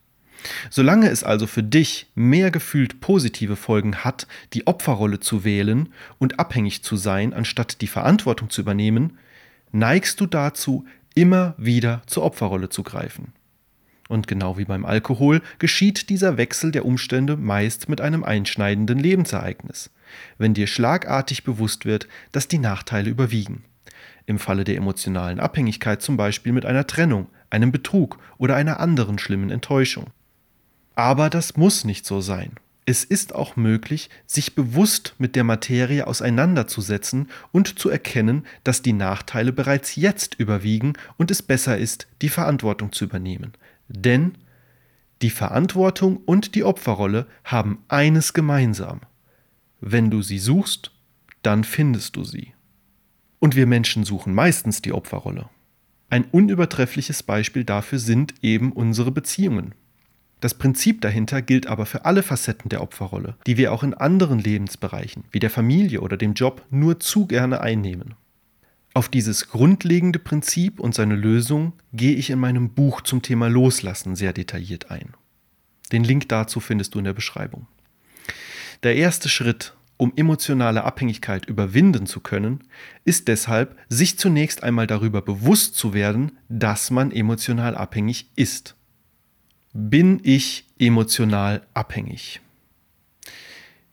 [0.71, 6.39] Solange es also für dich mehr gefühlt positive Folgen hat, die Opferrolle zu wählen und
[6.39, 9.19] abhängig zu sein, anstatt die Verantwortung zu übernehmen,
[9.73, 13.33] neigst du dazu, immer wieder zur Opferrolle zu greifen.
[14.09, 19.91] Und genau wie beim Alkohol geschieht dieser Wechsel der Umstände meist mit einem einschneidenden Lebensereignis,
[20.39, 23.65] wenn dir schlagartig bewusst wird, dass die Nachteile überwiegen.
[24.27, 29.19] Im Falle der emotionalen Abhängigkeit zum Beispiel mit einer Trennung, einem Betrug oder einer anderen
[29.19, 30.11] schlimmen Enttäuschung.
[30.95, 32.53] Aber das muss nicht so sein.
[32.85, 38.93] Es ist auch möglich, sich bewusst mit der Materie auseinanderzusetzen und zu erkennen, dass die
[38.93, 43.53] Nachteile bereits jetzt überwiegen und es besser ist, die Verantwortung zu übernehmen.
[43.89, 44.37] Denn
[45.23, 49.03] die Verantwortung und die Opferrolle haben eines gemeinsam.
[49.81, 50.91] Wenn du sie suchst,
[51.43, 52.55] dann findest du sie.
[53.39, 55.49] Und wir Menschen suchen meistens die Opferrolle.
[56.11, 59.75] Ein unübertreffliches Beispiel dafür sind eben unsere Beziehungen.
[60.43, 64.41] Das Prinzip dahinter gilt aber für alle Facetten der Opferrolle, die wir auch in anderen
[64.41, 68.17] Lebensbereichen, wie der Familie oder dem Job, nur zu gerne einnehmen.
[68.93, 74.17] Auf dieses grundlegende Prinzip und seine Lösung gehe ich in meinem Buch zum Thema Loslassen
[74.17, 75.15] sehr detailliert ein.
[75.93, 77.69] Den Link dazu findest du in der Beschreibung.
[78.83, 82.65] Der erste Schritt, um emotionale Abhängigkeit überwinden zu können,
[83.05, 88.75] ist deshalb, sich zunächst einmal darüber bewusst zu werden, dass man emotional abhängig ist.
[89.75, 92.43] Bin ich emotional abhängig?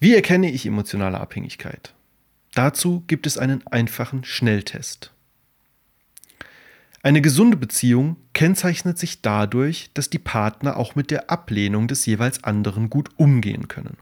[0.02, 1.94] Wie erkenne ich emotionale Abhängigkeit?
[2.54, 5.14] Dazu gibt es einen einfachen Schnelltest.
[7.02, 12.44] Eine gesunde Beziehung kennzeichnet sich dadurch, dass die Partner auch mit der Ablehnung des jeweils
[12.44, 13.96] anderen gut umgehen können,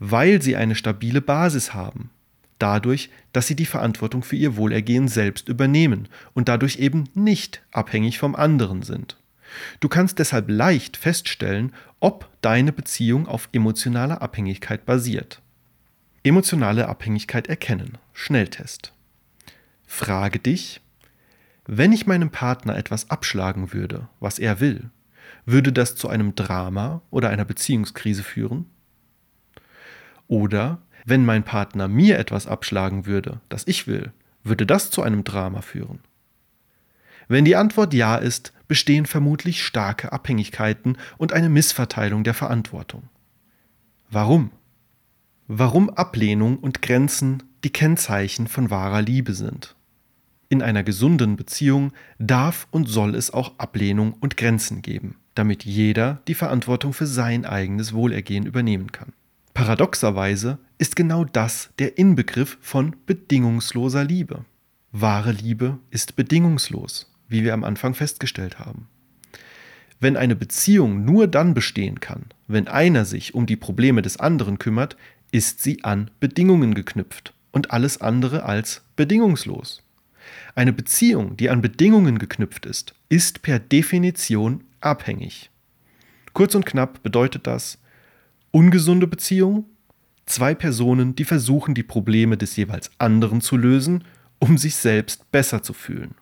[0.00, 2.10] weil sie eine stabile Basis haben,
[2.58, 8.18] dadurch, dass sie die Verantwortung für ihr Wohlergehen selbst übernehmen und dadurch eben nicht abhängig
[8.18, 9.16] vom anderen sind.
[9.80, 15.40] Du kannst deshalb leicht feststellen, ob deine Beziehung auf emotionaler Abhängigkeit basiert.
[16.24, 17.98] Emotionale Abhängigkeit erkennen.
[18.12, 18.92] Schnelltest.
[19.86, 20.80] Frage dich,
[21.66, 24.90] wenn ich meinem Partner etwas abschlagen würde, was er will,
[25.46, 28.66] würde das zu einem Drama oder einer Beziehungskrise führen?
[30.28, 34.12] Oder wenn mein Partner mir etwas abschlagen würde, das ich will,
[34.44, 36.00] würde das zu einem Drama führen?
[37.28, 43.02] Wenn die Antwort ja ist, bestehen vermutlich starke Abhängigkeiten und eine Missverteilung der Verantwortung.
[44.10, 44.50] Warum?
[45.46, 49.76] Warum Ablehnung und Grenzen die Kennzeichen von wahrer Liebe sind.
[50.48, 56.22] In einer gesunden Beziehung darf und soll es auch Ablehnung und Grenzen geben, damit jeder
[56.26, 59.12] die Verantwortung für sein eigenes Wohlergehen übernehmen kann.
[59.52, 64.46] Paradoxerweise ist genau das der Inbegriff von bedingungsloser Liebe.
[64.92, 68.86] Wahre Liebe ist bedingungslos wie wir am Anfang festgestellt haben.
[69.98, 74.58] Wenn eine Beziehung nur dann bestehen kann, wenn einer sich um die Probleme des anderen
[74.58, 74.96] kümmert,
[75.30, 79.82] ist sie an Bedingungen geknüpft und alles andere als bedingungslos.
[80.54, 85.50] Eine Beziehung, die an Bedingungen geknüpft ist, ist per Definition abhängig.
[86.32, 87.78] Kurz und knapp bedeutet das
[88.50, 89.66] ungesunde Beziehung,
[90.26, 94.04] zwei Personen, die versuchen, die Probleme des jeweils anderen zu lösen,
[94.38, 96.14] um sich selbst besser zu fühlen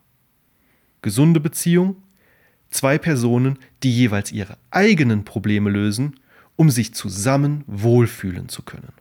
[1.02, 1.96] gesunde Beziehung,
[2.70, 6.20] zwei Personen, die jeweils ihre eigenen Probleme lösen,
[6.56, 8.92] um sich zusammen wohlfühlen zu können.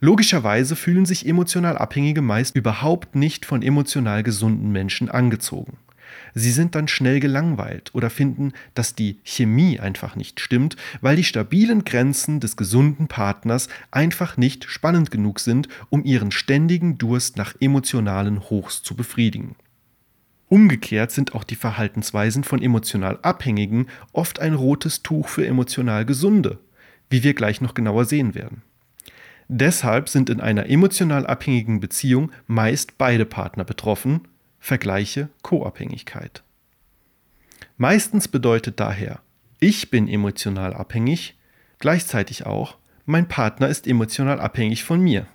[0.00, 5.78] Logischerweise fühlen sich emotional Abhängige meist überhaupt nicht von emotional gesunden Menschen angezogen.
[6.34, 11.24] Sie sind dann schnell gelangweilt oder finden, dass die Chemie einfach nicht stimmt, weil die
[11.24, 17.54] stabilen Grenzen des gesunden Partners einfach nicht spannend genug sind, um ihren ständigen Durst nach
[17.60, 19.56] emotionalen Hochs zu befriedigen.
[20.48, 26.58] Umgekehrt sind auch die Verhaltensweisen von emotional Abhängigen oft ein rotes Tuch für emotional Gesunde,
[27.10, 28.62] wie wir gleich noch genauer sehen werden.
[29.48, 36.42] Deshalb sind in einer emotional abhängigen Beziehung meist beide Partner betroffen, vergleiche Co-Abhängigkeit.
[37.76, 39.20] Meistens bedeutet daher,
[39.60, 41.36] ich bin emotional abhängig,
[41.78, 45.26] gleichzeitig auch, mein Partner ist emotional abhängig von mir.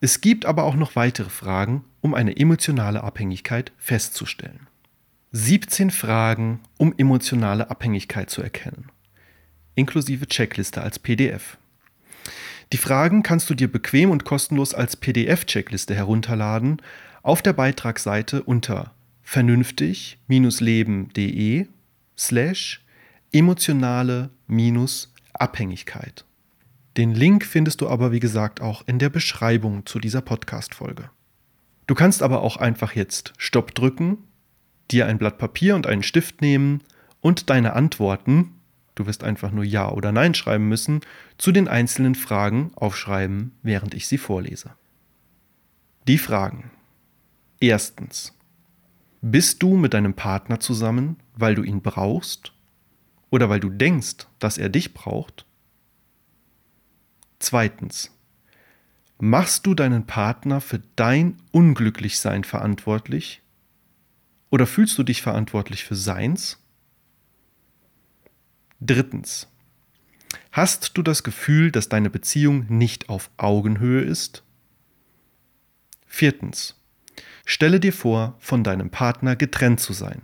[0.00, 4.68] Es gibt aber auch noch weitere Fragen, um eine emotionale Abhängigkeit festzustellen.
[5.32, 8.90] 17 Fragen, um emotionale Abhängigkeit zu erkennen,
[9.74, 11.58] inklusive Checkliste als PDF.
[12.72, 16.80] Die Fragen kannst du dir bequem und kostenlos als PDF-Checkliste herunterladen
[17.22, 21.66] auf der Beitragsseite unter vernünftig-leben.de
[22.16, 22.82] slash
[23.32, 26.24] emotionale-abhängigkeit.
[26.98, 31.10] Den Link findest du aber, wie gesagt, auch in der Beschreibung zu dieser Podcast-Folge.
[31.86, 34.18] Du kannst aber auch einfach jetzt Stopp drücken,
[34.90, 36.82] dir ein Blatt Papier und einen Stift nehmen
[37.20, 38.56] und deine Antworten,
[38.96, 41.00] du wirst einfach nur Ja oder Nein schreiben müssen,
[41.38, 44.72] zu den einzelnen Fragen aufschreiben, während ich sie vorlese.
[46.08, 46.72] Die Fragen.
[47.60, 48.36] Erstens.
[49.22, 52.52] Bist du mit deinem Partner zusammen, weil du ihn brauchst
[53.30, 55.44] oder weil du denkst, dass er dich braucht?
[57.38, 58.10] Zweitens.
[59.20, 63.42] Machst du deinen Partner für dein Unglücklichsein verantwortlich?
[64.50, 66.58] Oder fühlst du dich verantwortlich für seins?
[68.80, 69.48] Drittens.
[70.52, 74.42] Hast du das Gefühl, dass deine Beziehung nicht auf Augenhöhe ist?
[76.06, 76.80] Viertens.
[77.44, 80.22] Stelle dir vor, von deinem Partner getrennt zu sein.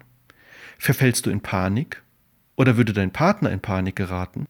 [0.78, 2.02] Verfällst du in Panik?
[2.56, 4.46] Oder würde dein Partner in Panik geraten?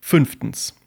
[0.00, 0.77] Fünftens.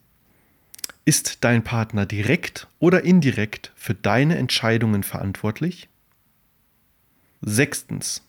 [1.04, 5.90] Ist dein Partner direkt oder indirekt für deine Entscheidungen verantwortlich?
[7.42, 8.22] Sechstens.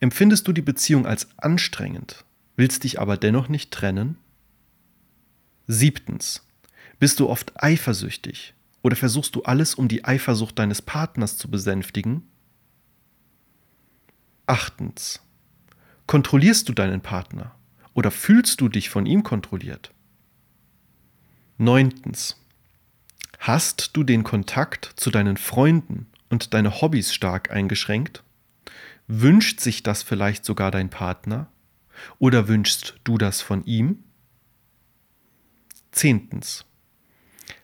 [0.00, 2.24] Empfindest du die Beziehung als anstrengend,
[2.56, 4.16] willst dich aber dennoch nicht trennen?
[5.66, 6.46] Siebtens.
[6.98, 12.22] Bist du oft eifersüchtig oder versuchst du alles, um die Eifersucht deines Partners zu besänftigen?
[14.46, 15.20] Achtens.
[16.06, 17.54] Kontrollierst du deinen Partner
[17.92, 19.92] oder fühlst du dich von ihm kontrolliert?
[21.62, 22.36] Neuntens.
[23.38, 28.24] Hast du den Kontakt zu deinen Freunden und deine Hobbys stark eingeschränkt?
[29.06, 31.52] Wünscht sich das vielleicht sogar dein Partner?
[32.18, 34.02] Oder wünschst du das von ihm?
[35.92, 36.64] Zehntens.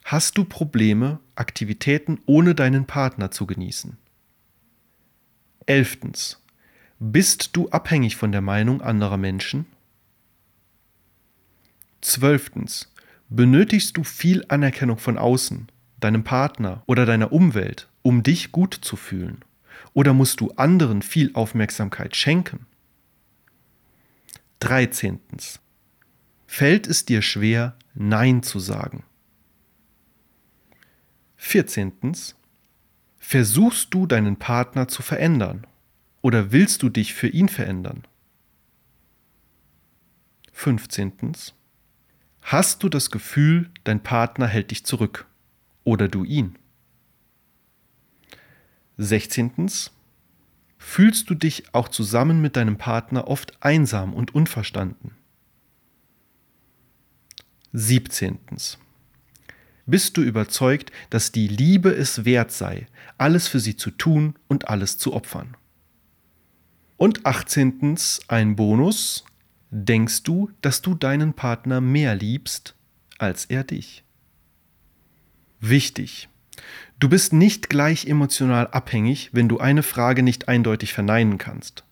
[0.05, 3.99] Hast du Probleme, Aktivitäten ohne deinen Partner zu genießen?
[5.67, 6.41] Elftens.
[7.01, 9.67] Bist du abhängig von der Meinung anderer Menschen?
[12.01, 12.93] Zwölftens.
[13.31, 15.69] Benötigst du viel Anerkennung von außen,
[16.01, 19.45] deinem Partner oder deiner Umwelt, um dich gut zu fühlen?
[19.93, 22.67] Oder musst du anderen viel Aufmerksamkeit schenken?
[24.61, 25.21] 13.
[26.47, 29.05] Fällt es dir schwer, Nein zu sagen?
[31.37, 31.93] 14.
[33.19, 35.67] Versuchst du deinen Partner zu verändern
[36.23, 38.05] oder willst du dich für ihn verändern?
[40.53, 41.35] 15.
[42.51, 45.27] Hast du das Gefühl, dein Partner hält dich zurück
[45.85, 46.57] oder du ihn?
[48.97, 49.71] 16.
[50.79, 55.11] Fühlst du dich auch zusammen mit deinem Partner oft einsam und unverstanden?
[57.75, 58.39] 17.
[59.85, 62.87] Bist du überzeugt, dass die Liebe es wert sei,
[63.19, 65.55] alles für sie zu tun und alles zu opfern?
[66.97, 67.99] Und 18.
[68.29, 69.27] ein Bonus.
[69.71, 72.75] Denkst du, dass du deinen Partner mehr liebst
[73.19, 74.03] als er dich?
[75.61, 76.29] Wichtig.
[76.99, 81.85] Du bist nicht gleich emotional abhängig, wenn du eine Frage nicht eindeutig verneinen kannst.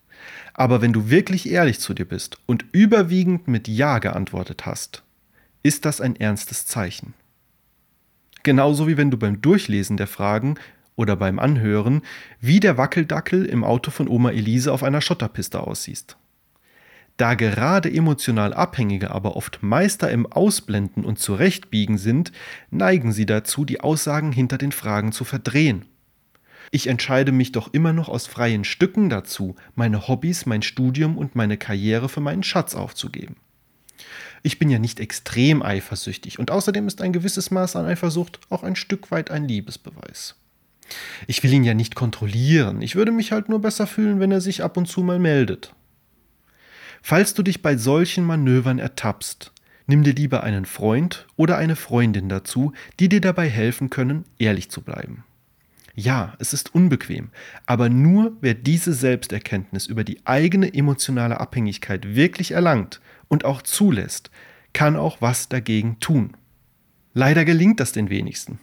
[0.53, 5.03] Aber wenn du wirklich ehrlich zu dir bist und überwiegend mit Ja geantwortet hast,
[5.61, 7.13] ist das ein ernstes Zeichen.
[8.41, 10.55] Genauso wie wenn du beim Durchlesen der Fragen
[10.95, 12.01] oder beim Anhören
[12.39, 16.17] wie der Wackeldackel im Auto von Oma Elise auf einer Schotterpiste aussiehst.
[17.17, 22.31] Da gerade emotional Abhängige aber oft Meister im Ausblenden und Zurechtbiegen sind,
[22.69, 25.85] neigen sie dazu, die Aussagen hinter den Fragen zu verdrehen.
[26.69, 31.35] Ich entscheide mich doch immer noch aus freien Stücken dazu, meine Hobbys, mein Studium und
[31.35, 33.37] meine Karriere für meinen Schatz aufzugeben.
[34.43, 38.63] Ich bin ja nicht extrem eifersüchtig und außerdem ist ein gewisses Maß an Eifersucht auch
[38.63, 40.35] ein Stück weit ein Liebesbeweis.
[41.25, 44.41] Ich will ihn ja nicht kontrollieren, ich würde mich halt nur besser fühlen, wenn er
[44.41, 45.73] sich ab und zu mal meldet.
[47.09, 49.53] Falls du dich bei solchen Manövern ertappst,
[49.85, 54.69] nimm dir lieber einen Freund oder eine Freundin dazu, die dir dabei helfen können, ehrlich
[54.69, 55.23] zu bleiben.
[55.95, 57.29] Ja, es ist unbequem,
[57.65, 62.99] aber nur wer diese Selbsterkenntnis über die eigene emotionale Abhängigkeit wirklich erlangt
[63.29, 64.29] und auch zulässt,
[64.73, 66.35] kann auch was dagegen tun.
[67.13, 68.59] Leider gelingt das den wenigsten.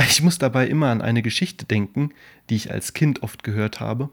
[0.00, 2.10] Ich muss dabei immer an eine Geschichte denken,
[2.50, 4.10] die ich als Kind oft gehört habe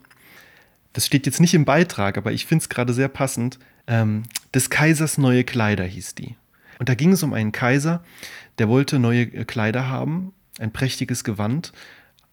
[0.99, 3.57] das steht jetzt nicht im Beitrag, aber ich finde es gerade sehr passend.
[3.87, 4.23] Ähm,
[4.53, 6.35] des Kaisers neue Kleider hieß die.
[6.77, 8.03] Und da ging es um einen Kaiser,
[8.57, 11.71] der wollte neue äh, Kleider haben, ein prächtiges Gewand.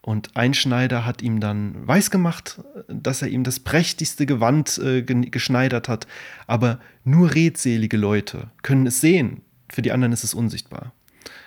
[0.00, 5.88] Und ein Schneider hat ihm dann weisgemacht, dass er ihm das prächtigste Gewand äh, geschneidert
[5.88, 6.08] hat.
[6.48, 9.42] Aber nur redselige Leute können es sehen.
[9.68, 10.92] Für die anderen ist es unsichtbar.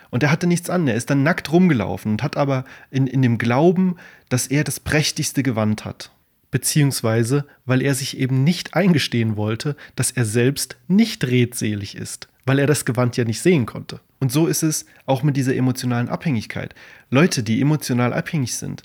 [0.08, 0.88] Und er hatte nichts an.
[0.88, 3.96] Er ist dann nackt rumgelaufen und hat aber in, in dem Glauben,
[4.30, 6.12] dass er das prächtigste Gewand hat
[6.50, 12.58] beziehungsweise weil er sich eben nicht eingestehen wollte, dass er selbst nicht redselig ist, weil
[12.58, 14.00] er das Gewand ja nicht sehen konnte.
[14.18, 16.74] Und so ist es auch mit dieser emotionalen Abhängigkeit.
[17.10, 18.82] Leute, die emotional abhängig sind,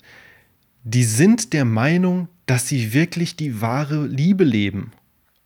[0.84, 4.92] die sind der Meinung, dass sie wirklich die wahre Liebe leben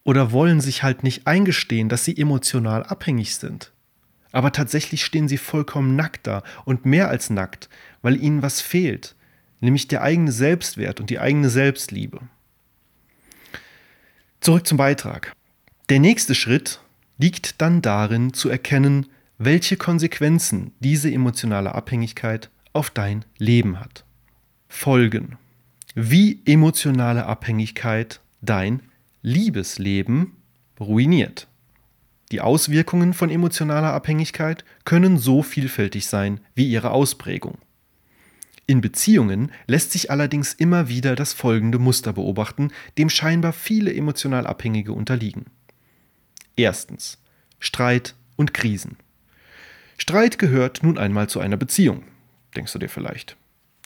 [0.05, 3.73] oder wollen sich halt nicht eingestehen, dass sie emotional abhängig sind.
[4.33, 7.69] Aber tatsächlich stehen sie vollkommen nackt da und mehr als nackt,
[8.03, 9.17] weil ihnen was fehlt,
[9.61, 12.21] nämlich der eigene Selbstwert und die eigene Selbstliebe.
[14.41, 15.33] Zurück zum Beitrag.
[15.89, 16.81] Der nächste Schritt
[17.19, 19.07] liegt dann darin zu erkennen,
[19.39, 24.05] welche Konsequenzen diese emotionale Abhängigkeit auf dein Leben hat.
[24.69, 25.37] Folgen.
[25.95, 28.83] Wie emotionale Abhängigkeit dein
[29.23, 30.37] Liebesleben
[30.79, 31.49] ruiniert.
[32.31, 37.59] Die Auswirkungen von emotionaler Abhängigkeit können so vielfältig sein wie ihre Ausprägung.
[38.71, 44.47] In Beziehungen lässt sich allerdings immer wieder das folgende Muster beobachten, dem scheinbar viele emotional
[44.47, 45.47] Abhängige unterliegen.
[46.55, 47.19] Erstens
[47.59, 48.97] Streit und Krisen.
[49.99, 52.05] Streit gehört nun einmal zu einer Beziehung,
[52.55, 53.37] denkst du dir vielleicht.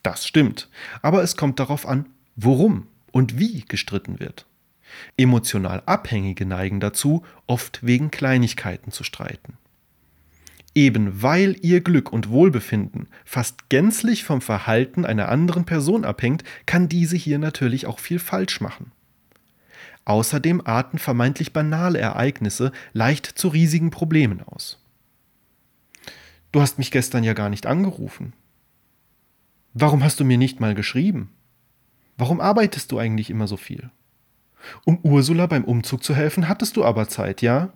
[0.02, 0.68] Das stimmt,
[1.00, 4.44] aber es kommt darauf an, worum und wie gestritten wird.
[5.16, 9.56] Emotional Abhängige neigen dazu, oft wegen Kleinigkeiten zu streiten.
[10.74, 16.88] Eben weil ihr Glück und Wohlbefinden fast gänzlich vom Verhalten einer anderen Person abhängt, kann
[16.88, 18.90] diese hier natürlich auch viel falsch machen.
[20.04, 24.82] Außerdem arten vermeintlich banale Ereignisse leicht zu riesigen Problemen aus.
[26.52, 28.32] Du hast mich gestern ja gar nicht angerufen.
[29.72, 31.30] Warum hast du mir nicht mal geschrieben?
[32.16, 33.90] Warum arbeitest du eigentlich immer so viel?
[34.84, 37.72] Um Ursula beim Umzug zu helfen, hattest du aber Zeit, ja?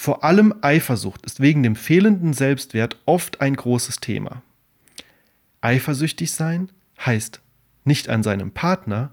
[0.00, 4.44] Vor allem Eifersucht ist wegen dem fehlenden Selbstwert oft ein großes Thema.
[5.60, 6.70] Eifersüchtig sein
[7.04, 7.40] heißt
[7.82, 9.10] nicht an seinem Partner,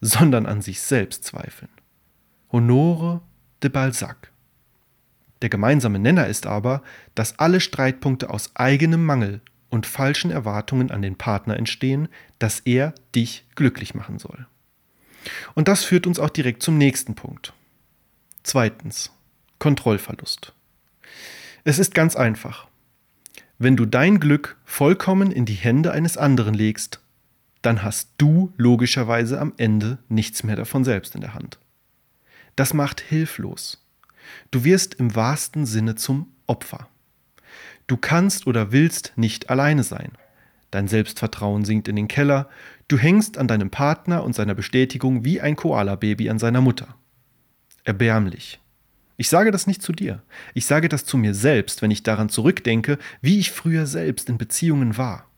[0.00, 1.68] sondern an sich selbst zweifeln.
[2.50, 3.20] Honore
[3.62, 4.32] de Balzac.
[5.42, 6.82] Der gemeinsame Nenner ist aber,
[7.14, 12.08] dass alle Streitpunkte aus eigenem Mangel und falschen Erwartungen an den Partner entstehen,
[12.38, 14.46] dass er dich glücklich machen soll.
[15.54, 17.52] Und das führt uns auch direkt zum nächsten Punkt.
[18.42, 19.12] Zweitens,
[19.62, 20.54] Kontrollverlust.
[21.62, 22.66] Es ist ganz einfach.
[23.58, 26.98] Wenn du dein Glück vollkommen in die Hände eines anderen legst,
[27.62, 31.60] dann hast du logischerweise am Ende nichts mehr davon selbst in der Hand.
[32.56, 33.86] Das macht hilflos.
[34.50, 36.88] Du wirst im wahrsten Sinne zum Opfer.
[37.86, 40.10] Du kannst oder willst nicht alleine sein.
[40.72, 42.48] Dein Selbstvertrauen sinkt in den Keller,
[42.88, 46.96] du hängst an deinem Partner und seiner Bestätigung wie ein Koala-Baby an seiner Mutter.
[47.84, 48.58] Erbärmlich.
[49.22, 50.20] Ich sage das nicht zu dir.
[50.52, 54.36] Ich sage das zu mir selbst, wenn ich daran zurückdenke, wie ich früher selbst in
[54.36, 55.30] Beziehungen war.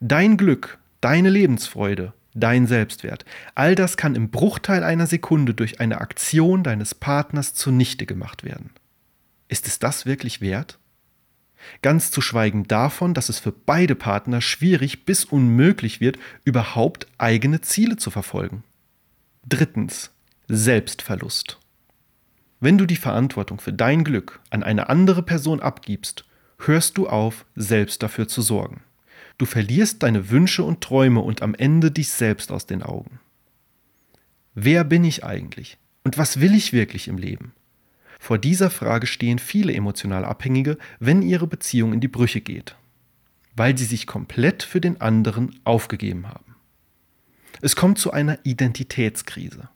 [0.00, 3.24] Dein Glück, deine Lebensfreude, dein Selbstwert,
[3.54, 8.68] all das kann im Bruchteil einer Sekunde durch eine Aktion deines Partners zunichte gemacht werden.
[9.48, 10.78] Ist es das wirklich wert?
[11.80, 17.62] Ganz zu schweigen davon, dass es für beide Partner schwierig bis unmöglich wird, überhaupt eigene
[17.62, 18.62] Ziele zu verfolgen.
[19.48, 20.10] Drittens.
[20.48, 21.58] Selbstverlust.
[22.60, 26.24] Wenn du die Verantwortung für dein Glück an eine andere Person abgibst,
[26.58, 28.82] hörst du auf, selbst dafür zu sorgen.
[29.38, 33.20] Du verlierst deine Wünsche und Träume und am Ende dich selbst aus den Augen.
[34.54, 35.78] Wer bin ich eigentlich?
[36.04, 37.52] Und was will ich wirklich im Leben?
[38.20, 42.76] Vor dieser Frage stehen viele emotional Abhängige, wenn ihre Beziehung in die Brüche geht,
[43.56, 46.54] weil sie sich komplett für den anderen aufgegeben haben.
[47.60, 49.68] Es kommt zu einer Identitätskrise.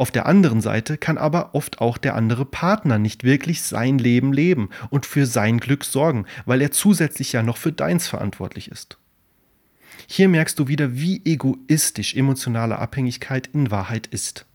[0.00, 4.32] Auf der anderen Seite kann aber oft auch der andere Partner nicht wirklich sein Leben
[4.32, 8.96] leben und für sein Glück sorgen, weil er zusätzlich ja noch für deins verantwortlich ist.
[10.06, 14.46] Hier merkst du wieder, wie egoistisch emotionale Abhängigkeit in Wahrheit ist.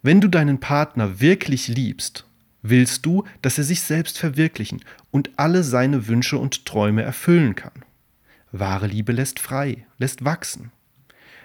[0.00, 2.24] Wenn du deinen Partner wirklich liebst,
[2.62, 7.82] willst du, dass er sich selbst verwirklichen und alle seine Wünsche und Träume erfüllen kann.
[8.52, 10.70] Wahre Liebe lässt frei, lässt wachsen.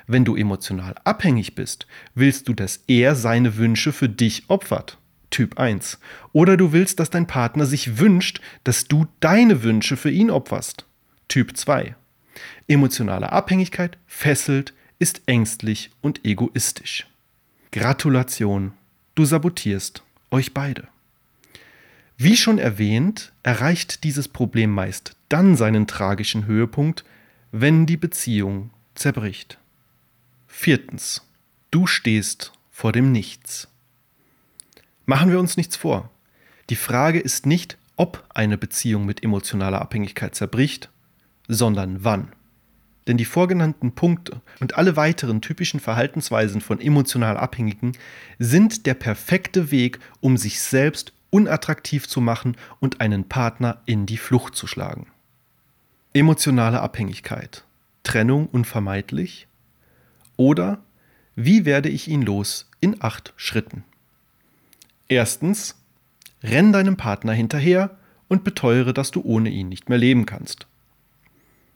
[0.07, 1.85] Wenn du emotional abhängig bist,
[2.15, 4.97] willst du, dass er seine Wünsche für dich opfert.
[5.29, 5.99] Typ 1.
[6.31, 10.85] Oder du willst, dass dein Partner sich wünscht, dass du deine Wünsche für ihn opferst.
[11.27, 11.95] Typ 2.
[12.67, 17.05] Emotionale Abhängigkeit fesselt, ist ängstlich und egoistisch.
[17.71, 18.71] Gratulation,
[19.15, 20.87] du sabotierst euch beide.
[22.17, 27.03] Wie schon erwähnt, erreicht dieses Problem meist dann seinen tragischen Höhepunkt,
[27.51, 29.59] wenn die Beziehung zerbricht.
[30.59, 31.21] Viertens.
[31.69, 33.67] Du stehst vor dem Nichts.
[35.05, 36.09] Machen wir uns nichts vor.
[36.71, 40.89] Die Frage ist nicht, ob eine Beziehung mit emotionaler Abhängigkeit zerbricht,
[41.47, 42.33] sondern wann.
[43.05, 47.91] Denn die vorgenannten Punkte und alle weiteren typischen Verhaltensweisen von emotional Abhängigen
[48.39, 54.17] sind der perfekte Weg, um sich selbst unattraktiv zu machen und einen Partner in die
[54.17, 55.05] Flucht zu schlagen.
[56.13, 57.63] Emotionale Abhängigkeit.
[58.01, 59.46] Trennung unvermeidlich?
[60.37, 60.83] Oder
[61.35, 63.83] wie werde ich ihn los, in acht Schritten.
[65.07, 65.75] Erstens,
[66.41, 70.67] renn deinem Partner hinterher und beteuere, dass du ohne ihn nicht mehr leben kannst.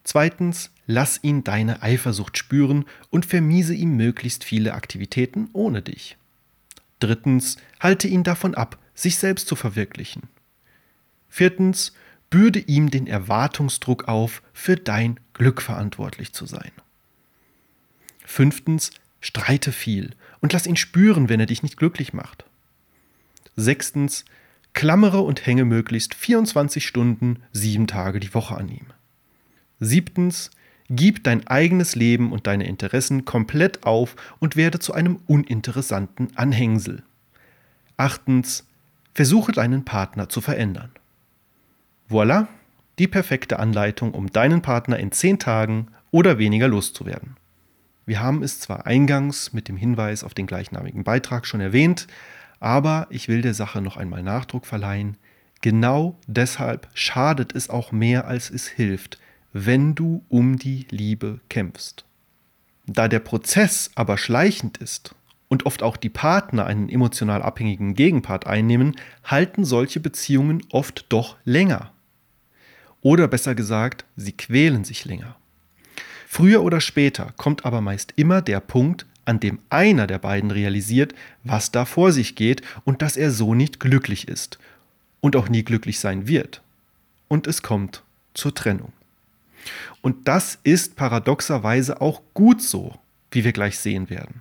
[0.03, 6.17] Zweitens, lass ihn deine Eifersucht spüren und vermiese ihm möglichst viele Aktivitäten ohne dich.
[6.99, 10.23] Drittens, halte ihn davon ab, sich selbst zu verwirklichen.
[11.29, 11.93] Viertens,
[12.29, 16.71] bürde ihm den Erwartungsdruck auf, für dein Glück verantwortlich zu sein.
[18.31, 22.45] Fünftens, streite viel und lass ihn spüren, wenn er dich nicht glücklich macht.
[23.57, 24.23] Sechstens,
[24.71, 28.85] klammere und hänge möglichst 24 Stunden, sieben Tage die Woche an ihm.
[29.81, 30.49] Siebtens,
[30.89, 37.03] gib dein eigenes Leben und deine Interessen komplett auf und werde zu einem uninteressanten Anhängsel.
[37.97, 38.65] Achtens,
[39.13, 40.91] versuche deinen Partner zu verändern.
[42.09, 42.47] Voilà,
[42.97, 47.35] die perfekte Anleitung, um deinen Partner in zehn Tagen oder weniger loszuwerden.
[48.05, 52.07] Wir haben es zwar eingangs mit dem Hinweis auf den gleichnamigen Beitrag schon erwähnt,
[52.59, 55.17] aber ich will der Sache noch einmal Nachdruck verleihen.
[55.61, 59.19] Genau deshalb schadet es auch mehr, als es hilft,
[59.53, 62.05] wenn du um die Liebe kämpfst.
[62.87, 65.15] Da der Prozess aber schleichend ist
[65.47, 71.37] und oft auch die Partner einen emotional abhängigen Gegenpart einnehmen, halten solche Beziehungen oft doch
[71.43, 71.91] länger.
[73.01, 75.35] Oder besser gesagt, sie quälen sich länger.
[76.33, 81.13] Früher oder später kommt aber meist immer der Punkt, an dem einer der beiden realisiert,
[81.43, 84.57] was da vor sich geht und dass er so nicht glücklich ist
[85.19, 86.61] und auch nie glücklich sein wird.
[87.27, 88.03] Und es kommt
[88.33, 88.93] zur Trennung.
[90.01, 92.97] Und das ist paradoxerweise auch gut so,
[93.31, 94.39] wie wir gleich sehen werden.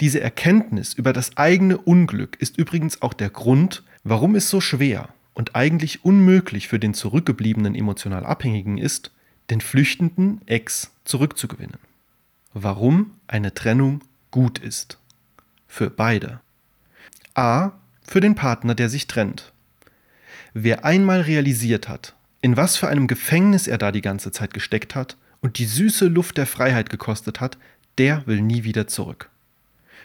[0.00, 5.10] Diese Erkenntnis über das eigene Unglück ist übrigens auch der Grund, warum es so schwer
[5.34, 9.10] und eigentlich unmöglich für den zurückgebliebenen emotional Abhängigen ist,
[9.52, 11.78] den flüchtenden Ex zurückzugewinnen.
[12.54, 14.00] Warum eine Trennung
[14.30, 14.96] gut ist.
[15.68, 16.40] Für beide.
[17.34, 17.72] A.
[18.02, 19.52] Für den Partner, der sich trennt.
[20.54, 24.94] Wer einmal realisiert hat, in was für einem Gefängnis er da die ganze Zeit gesteckt
[24.94, 27.58] hat und die süße Luft der Freiheit gekostet hat,
[27.98, 29.28] der will nie wieder zurück.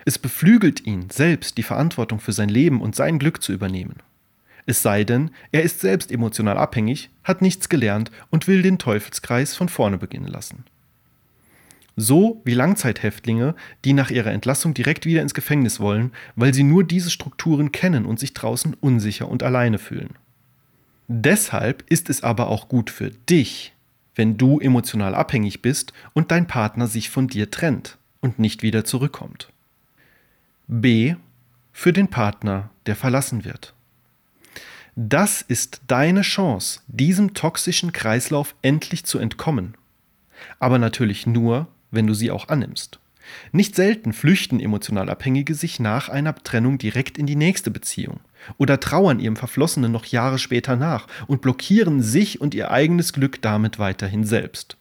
[0.04, 3.96] Es beflügelt ihn, selbst die Verantwortung für sein Leben und sein Glück zu übernehmen.
[4.68, 9.56] Es sei denn, er ist selbst emotional abhängig, hat nichts gelernt und will den Teufelskreis
[9.56, 10.66] von vorne beginnen lassen.
[11.96, 13.56] So wie Langzeithäftlinge,
[13.86, 18.06] die nach ihrer Entlassung direkt wieder ins Gefängnis wollen, weil sie nur diese Strukturen kennen
[18.06, 20.16] und sich draußen unsicher und alleine fühlen.
[21.08, 23.74] Deshalb ist es aber auch gut für dich,
[24.16, 28.84] wenn du emotional abhängig bist und dein Partner sich von dir trennt und nicht wieder
[28.84, 29.48] zurückkommt.
[30.68, 31.16] B.
[31.72, 33.74] Für den Partner, der verlassen wird.
[35.00, 39.76] Das ist deine Chance, diesem toxischen Kreislauf endlich zu entkommen.
[40.58, 42.98] Aber natürlich nur, wenn du sie auch annimmst.
[43.52, 48.22] Nicht selten flüchten emotional Abhängige sich nach einer Trennung direkt in die nächste Beziehung
[48.58, 53.40] oder trauern ihrem Verflossenen noch Jahre später nach und blockieren sich und ihr eigenes Glück
[53.44, 54.78] damit weiterhin selbst.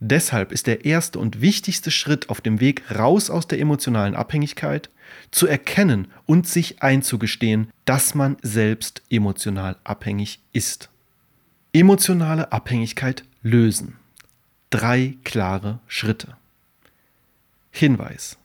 [0.00, 4.90] Deshalb ist der erste und wichtigste Schritt auf dem Weg raus aus der emotionalen Abhängigkeit,
[5.32, 10.88] zu erkennen und sich einzugestehen, dass man selbst emotional abhängig ist.
[11.72, 13.96] Emotionale Abhängigkeit lösen.
[14.70, 16.36] Drei klare Schritte.
[17.70, 18.36] Hinweis.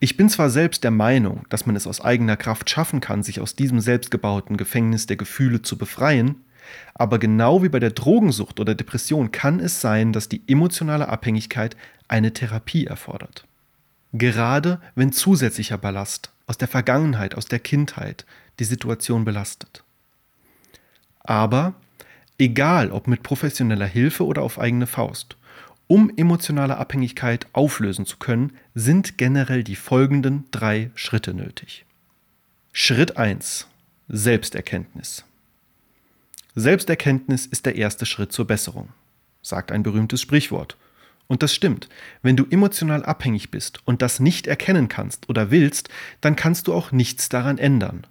[0.00, 3.40] Ich bin zwar selbst der Meinung, dass man es aus eigener Kraft schaffen kann, sich
[3.40, 6.44] aus diesem selbstgebauten Gefängnis der Gefühle zu befreien,
[6.92, 11.76] aber genau wie bei der Drogensucht oder Depression kann es sein, dass die emotionale Abhängigkeit
[12.06, 13.46] eine Therapie erfordert.
[14.12, 18.24] Gerade wenn zusätzlicher Ballast aus der Vergangenheit, aus der Kindheit
[18.58, 19.82] die Situation belastet.
[21.20, 21.74] Aber
[22.38, 25.36] egal ob mit professioneller Hilfe oder auf eigene Faust,
[25.86, 31.84] um emotionale Abhängigkeit auflösen zu können, sind generell die folgenden drei Schritte nötig.
[32.72, 33.68] Schritt 1.
[34.08, 35.24] Selbsterkenntnis.
[36.54, 38.90] Selbsterkenntnis ist der erste Schritt zur Besserung,
[39.42, 40.76] sagt ein berühmtes Sprichwort.
[41.26, 41.88] Und das stimmt.
[42.22, 45.88] Wenn du emotional abhängig bist und das nicht erkennen kannst oder willst,
[46.20, 48.06] dann kannst du auch nichts daran ändern.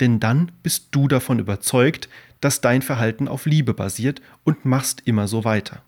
[0.00, 2.08] Denn dann bist du davon überzeugt,
[2.40, 5.82] dass dein Verhalten auf Liebe basiert und machst immer so weiter.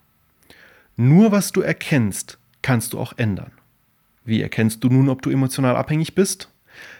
[0.97, 3.51] Nur was du erkennst, kannst du auch ändern.
[4.25, 6.49] Wie erkennst du nun, ob du emotional abhängig bist?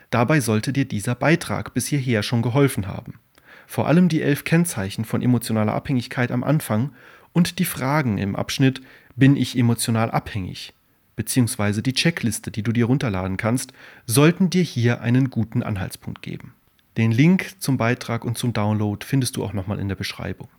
[0.10, 3.20] Dabei sollte dir dieser Beitrag bis hierher schon geholfen haben.
[3.68, 6.92] Vor allem die elf Kennzeichen von emotionaler Abhängigkeit am Anfang
[7.34, 8.82] und die Fragen im Abschnitt
[9.16, 10.74] Bin ich emotional abhängig?
[11.22, 13.74] beziehungsweise die Checkliste, die du dir runterladen kannst,
[14.08, 16.56] sollten dir hier einen guten Anhaltspunkt geben.
[16.98, 20.50] Den Link zum Beitrag und zum Download findest du auch nochmal in der Beschreibung.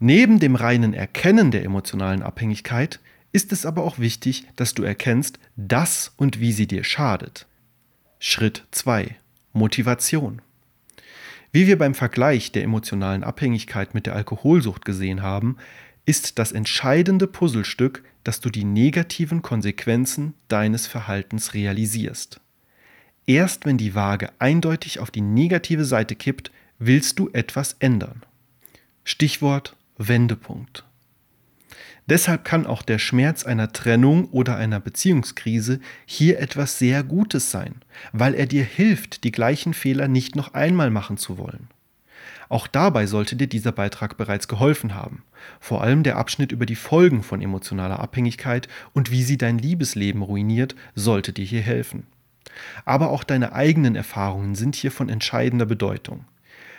[0.00, 2.98] Neben dem reinen Erkennen der emotionalen Abhängigkeit
[3.30, 7.46] ist es aber auch wichtig, dass du erkennst, dass und wie sie dir schadet.
[8.18, 9.14] Schritt 2.
[9.52, 10.42] Motivation.
[11.52, 15.56] Wie wir beim Vergleich der emotionalen Abhängigkeit mit der Alkoholsucht gesehen haben,
[16.06, 22.40] ist das entscheidende Puzzlestück, dass du die negativen Konsequenzen deines Verhaltens realisierst.
[23.26, 28.22] Erst wenn die Waage eindeutig auf die negative Seite kippt, willst du etwas ändern.
[29.04, 30.84] Stichwort Wendepunkt.
[32.08, 37.76] Deshalb kann auch der Schmerz einer Trennung oder einer Beziehungskrise hier etwas sehr Gutes sein,
[38.12, 41.68] weil er dir hilft, die gleichen Fehler nicht noch einmal machen zu wollen.
[42.48, 45.24] Auch dabei sollte dir dieser Beitrag bereits geholfen haben.
[45.60, 50.22] Vor allem der Abschnitt über die Folgen von emotionaler Abhängigkeit und wie sie dein Liebesleben
[50.22, 52.06] ruiniert, sollte dir hier helfen.
[52.84, 56.24] Aber auch deine eigenen Erfahrungen sind hier von entscheidender Bedeutung.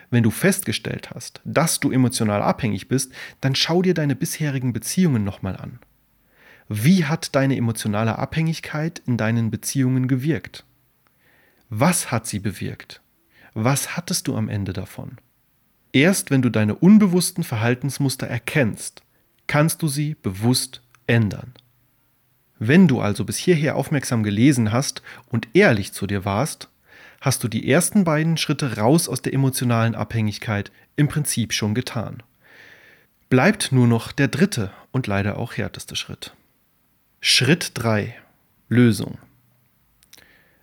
[0.09, 3.11] Wenn du festgestellt hast, dass du emotional abhängig bist,
[3.41, 5.79] dann schau dir deine bisherigen Beziehungen nochmal an.
[6.69, 10.65] Wie hat deine emotionale Abhängigkeit in deinen Beziehungen gewirkt?
[11.69, 13.01] Was hat sie bewirkt?
[13.53, 15.17] Was hattest du am Ende davon?
[15.97, 19.01] Erst wenn du deine unbewussten Verhaltensmuster erkennst,
[19.47, 21.53] kannst du sie bewusst ändern.
[22.59, 26.69] Wenn du also bis hierher aufmerksam gelesen hast und ehrlich zu dir warst,
[27.19, 32.21] hast du die ersten beiden Schritte raus aus der emotionalen Abhängigkeit im Prinzip schon getan.
[33.29, 36.35] Bleibt nur noch der dritte und leider auch härteste Schritt.
[37.21, 38.13] Schritt 3.
[38.69, 39.17] Lösung.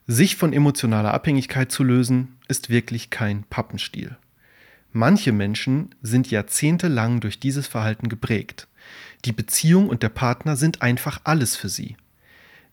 [0.07, 4.17] Sich von emotionaler Abhängigkeit zu lösen, ist wirklich kein Pappenstiel.
[4.97, 8.69] Manche Menschen sind jahrzehntelang durch dieses Verhalten geprägt.
[9.25, 11.97] Die Beziehung und der Partner sind einfach alles für sie.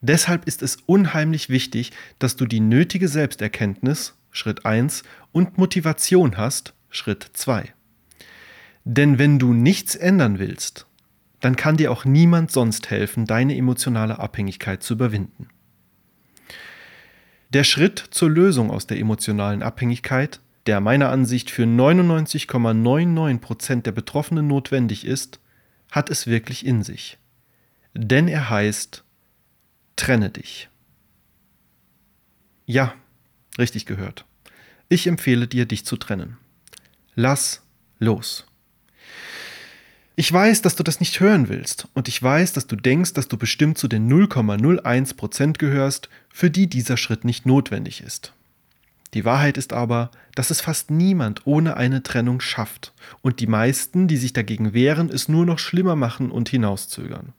[0.01, 5.01] Deshalb ist es unheimlich wichtig, dass du die nötige Selbsterkenntnis, Schritt 1,
[5.32, 7.74] und Motivation hast, Schritt 2.
[8.86, 10.86] Denn wenn du nichts ändern willst,
[11.39, 15.47] dann kann dir auch niemand sonst helfen, deine emotionale Abhängigkeit zu überwinden.
[17.49, 24.47] Der Schritt zur Lösung aus der emotionalen Abhängigkeit, der meiner Ansicht für 99,99% der Betroffenen
[24.47, 25.39] notwendig ist,
[25.89, 27.18] hat es wirklich in sich.
[27.93, 29.03] Denn er heißt
[29.95, 30.70] trenne dich.
[32.66, 32.93] Ja,
[33.57, 34.26] richtig gehört.
[34.89, 36.38] Ich empfehle dir, dich zu trennen.
[37.16, 37.62] Lass
[37.99, 38.45] los.
[40.16, 43.28] Ich weiß, dass du das nicht hören willst und ich weiß, dass du denkst, dass
[43.28, 48.34] du bestimmt zu den 0,01% gehörst, für die dieser Schritt nicht notwendig ist.
[49.14, 54.07] Die Wahrheit ist aber, dass es fast niemand ohne eine Trennung schafft und die meisten,
[54.07, 57.34] die sich dagegen wehren, es nur noch schlimmer machen und hinauszögern.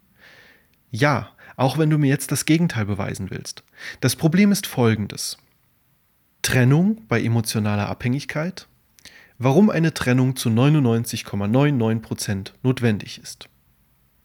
[0.90, 3.62] Ja, auch wenn du mir jetzt das Gegenteil beweisen willst.
[4.00, 5.38] Das Problem ist folgendes.
[6.42, 8.66] Trennung bei emotionaler Abhängigkeit.
[9.38, 13.48] Warum eine Trennung zu 99,99% notwendig ist.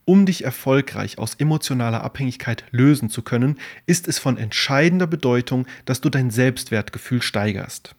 [0.10, 6.00] Um dich erfolgreich aus emotionaler Abhängigkeit lösen zu können, ist es von entscheidender Bedeutung, dass
[6.00, 7.94] du dein Selbstwertgefühl steigerst.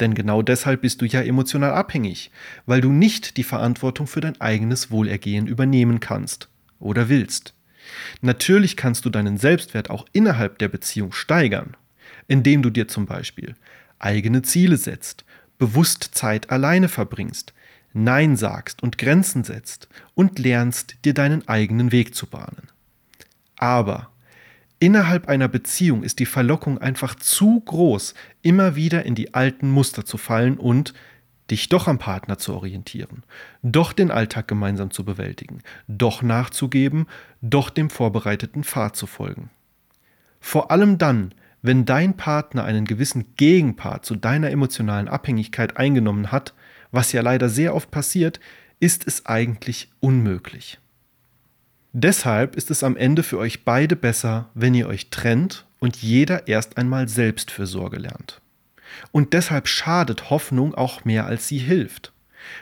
[0.00, 2.30] Denn genau deshalb bist du ja emotional abhängig,
[2.64, 7.52] weil du nicht die Verantwortung für dein eigenes Wohlergehen übernehmen kannst oder willst.
[8.22, 11.76] Natürlich kannst du deinen Selbstwert auch innerhalb der Beziehung steigern,
[12.26, 13.54] indem du dir zum Beispiel
[13.98, 15.26] eigene Ziele setzt,
[15.58, 17.52] bewusst Zeit alleine verbringst,
[17.94, 22.68] Nein sagst und Grenzen setzt und lernst, dir deinen eigenen Weg zu bahnen.
[23.56, 24.10] Aber
[24.80, 30.04] innerhalb einer Beziehung ist die Verlockung einfach zu groß, immer wieder in die alten Muster
[30.04, 30.92] zu fallen und
[31.50, 33.22] dich doch am Partner zu orientieren,
[33.62, 37.06] doch den Alltag gemeinsam zu bewältigen, doch nachzugeben,
[37.42, 39.50] doch dem vorbereiteten Pfad zu folgen.
[40.40, 41.32] Vor allem dann,
[41.62, 46.54] wenn dein Partner einen gewissen Gegenpart zu deiner emotionalen Abhängigkeit eingenommen hat,
[46.94, 48.40] was ja leider sehr oft passiert,
[48.80, 50.78] ist es eigentlich unmöglich.
[51.92, 56.48] Deshalb ist es am Ende für euch beide besser, wenn ihr euch trennt und jeder
[56.48, 58.40] erst einmal Selbstfürsorge lernt.
[59.12, 62.12] Und deshalb schadet Hoffnung auch mehr, als sie hilft,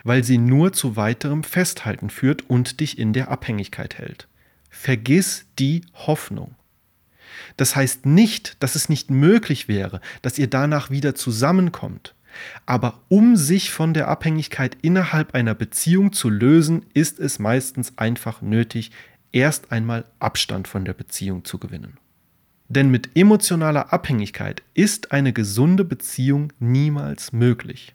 [0.05, 4.29] weil sie nur zu weiterem Festhalten führt und dich in der Abhängigkeit hält.
[4.71, 6.55] Vergiss die Hoffnung.
[7.57, 12.15] Das heißt nicht, dass es nicht möglich wäre, dass ihr danach wieder zusammenkommt.
[12.67, 18.43] Aber um sich von der Abhängigkeit innerhalb einer Beziehung zu lösen, ist es meistens einfach
[18.43, 18.91] nötig,
[19.33, 21.99] erst einmal Abstand von der Beziehung zu gewinnen.
[22.69, 27.95] Denn mit emotionaler Abhängigkeit ist eine gesunde Beziehung niemals möglich.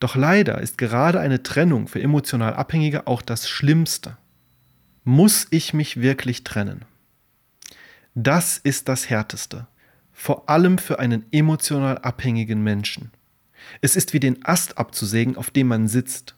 [0.00, 4.16] Doch leider ist gerade eine Trennung für emotional Abhängige auch das Schlimmste.
[5.04, 6.84] Muss ich mich wirklich trennen?
[8.14, 9.66] Das ist das Härteste,
[10.12, 13.10] vor allem für einen emotional abhängigen Menschen.
[13.80, 16.34] Es ist wie den Ast abzusägen, auf dem man sitzt.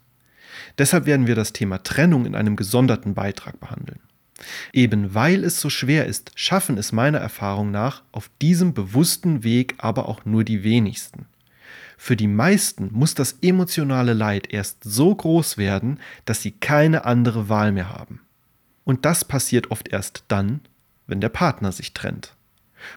[0.77, 3.99] Deshalb werden wir das Thema Trennung in einem gesonderten Beitrag behandeln.
[4.73, 9.75] Eben weil es so schwer ist, schaffen es meiner Erfahrung nach auf diesem bewussten Weg
[9.77, 11.25] aber auch nur die wenigsten.
[11.97, 17.47] Für die meisten muss das emotionale Leid erst so groß werden, dass sie keine andere
[17.47, 18.19] Wahl mehr haben.
[18.83, 20.59] Und das passiert oft erst dann,
[21.07, 22.34] wenn der Partner sich trennt.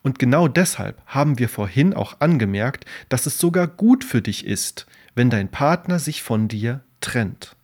[0.02, 4.86] Und genau deshalb haben wir vorhin auch angemerkt, dass es sogar gut für dich ist,
[5.14, 7.56] wenn dein Partner sich von dir trennt.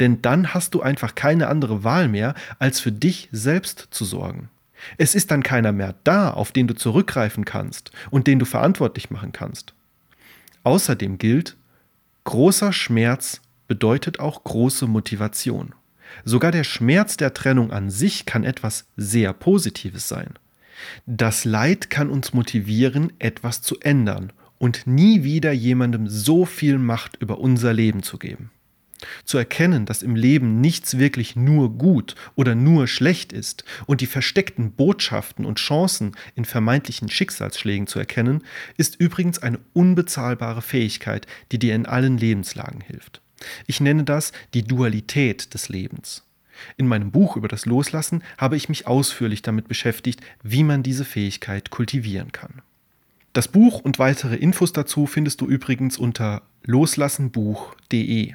[0.00, 4.48] Denn dann hast du einfach keine andere Wahl mehr, als für dich selbst zu sorgen.
[4.98, 9.10] Es ist dann keiner mehr da, auf den du zurückgreifen kannst und den du verantwortlich
[9.10, 9.74] machen kannst.
[10.64, 11.56] Außerdem gilt,
[12.24, 15.74] großer Schmerz bedeutet auch große Motivation.
[16.24, 20.34] Sogar der Schmerz der Trennung an sich kann etwas sehr Positives sein.
[21.06, 27.16] Das Leid kann uns motivieren, etwas zu ändern und nie wieder jemandem so viel Macht
[27.16, 28.50] über unser Leben zu geben.
[29.24, 34.06] Zu erkennen, dass im Leben nichts wirklich nur gut oder nur schlecht ist und die
[34.06, 38.42] versteckten Botschaften und Chancen in vermeintlichen Schicksalsschlägen zu erkennen,
[38.78, 43.20] ist übrigens eine unbezahlbare Fähigkeit, die dir in allen Lebenslagen hilft.
[43.66, 46.25] Ich nenne das die Dualität des Lebens.
[46.76, 51.04] In meinem Buch über das Loslassen habe ich mich ausführlich damit beschäftigt, wie man diese
[51.04, 52.62] Fähigkeit kultivieren kann.
[53.32, 58.34] Das Buch und weitere Infos dazu findest du übrigens unter loslassenbuch.de.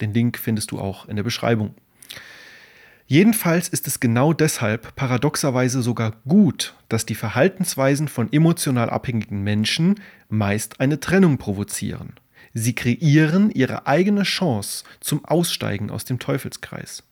[0.00, 1.74] Den Link findest du auch in der Beschreibung.
[3.08, 10.00] Jedenfalls ist es genau deshalb paradoxerweise sogar gut, dass die Verhaltensweisen von emotional abhängigen Menschen
[10.28, 12.14] meist eine Trennung provozieren.
[12.52, 17.04] Sie kreieren ihre eigene Chance zum Aussteigen aus dem Teufelskreis.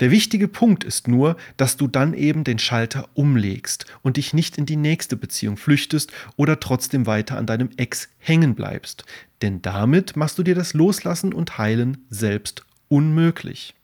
[0.00, 4.58] Der wichtige Punkt ist nur, dass du dann eben den Schalter umlegst und dich nicht
[4.58, 9.04] in die nächste Beziehung flüchtest oder trotzdem weiter an deinem Ex hängen bleibst,
[9.42, 13.74] denn damit machst du dir das Loslassen und Heilen selbst unmöglich.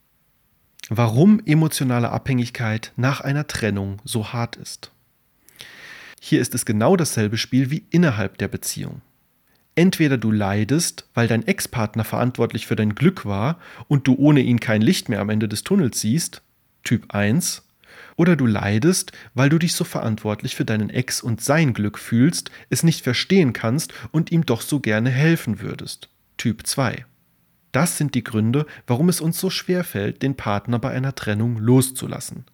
[0.89, 4.91] Warum emotionale Abhängigkeit nach einer Trennung so hart ist.
[6.21, 9.01] Hier ist es genau dasselbe Spiel wie innerhalb der Beziehung.
[9.75, 13.59] Entweder du leidest, weil dein Ex-Partner verantwortlich für dein Glück war
[13.89, 16.43] und du ohne ihn kein Licht mehr am Ende des Tunnels siehst,
[16.83, 17.63] Typ 1,
[18.17, 22.51] oder du leidest, weil du dich so verantwortlich für deinen Ex und sein Glück fühlst,
[22.69, 27.07] es nicht verstehen kannst und ihm doch so gerne helfen würdest, Typ 2.
[27.73, 31.57] Das sind die Gründe, warum es uns so schwer fällt, den Partner bei einer Trennung
[31.57, 32.45] loszulassen.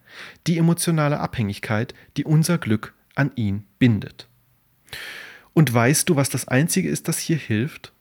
[0.45, 4.27] Die emotionale Abhängigkeit, die unser Glück an ihn bindet.
[5.57, 7.91] Und weißt du, was das Einzige ist, das hier hilft?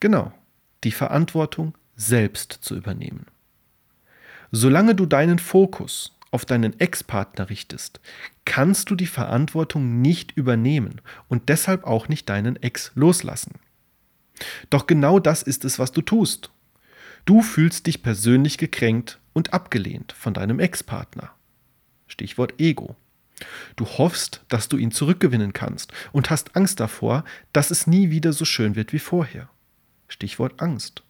[0.00, 0.32] Genau,
[0.84, 3.26] die Verantwortung selbst zu übernehmen.
[4.52, 8.00] Solange du deinen Fokus auf deinen Ex-Partner richtest,
[8.46, 13.56] kannst du die Verantwortung nicht übernehmen und deshalb auch nicht deinen Ex loslassen.
[14.70, 16.48] Doch genau das ist es, was du tust.
[17.26, 21.34] Du fühlst dich persönlich gekränkt und abgelehnt von deinem Ex-Partner.
[22.06, 22.96] Stichwort Ego.
[23.76, 28.32] Du hoffst, dass du ihn zurückgewinnen kannst und hast Angst davor, dass es nie wieder
[28.32, 29.48] so schön wird wie vorher.
[30.08, 31.02] Stichwort Angst.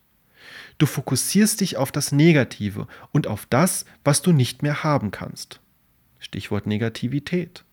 [0.78, 5.60] Du fokussierst dich auf das Negative und auf das, was du nicht mehr haben kannst.
[6.18, 7.64] Stichwort Negativität.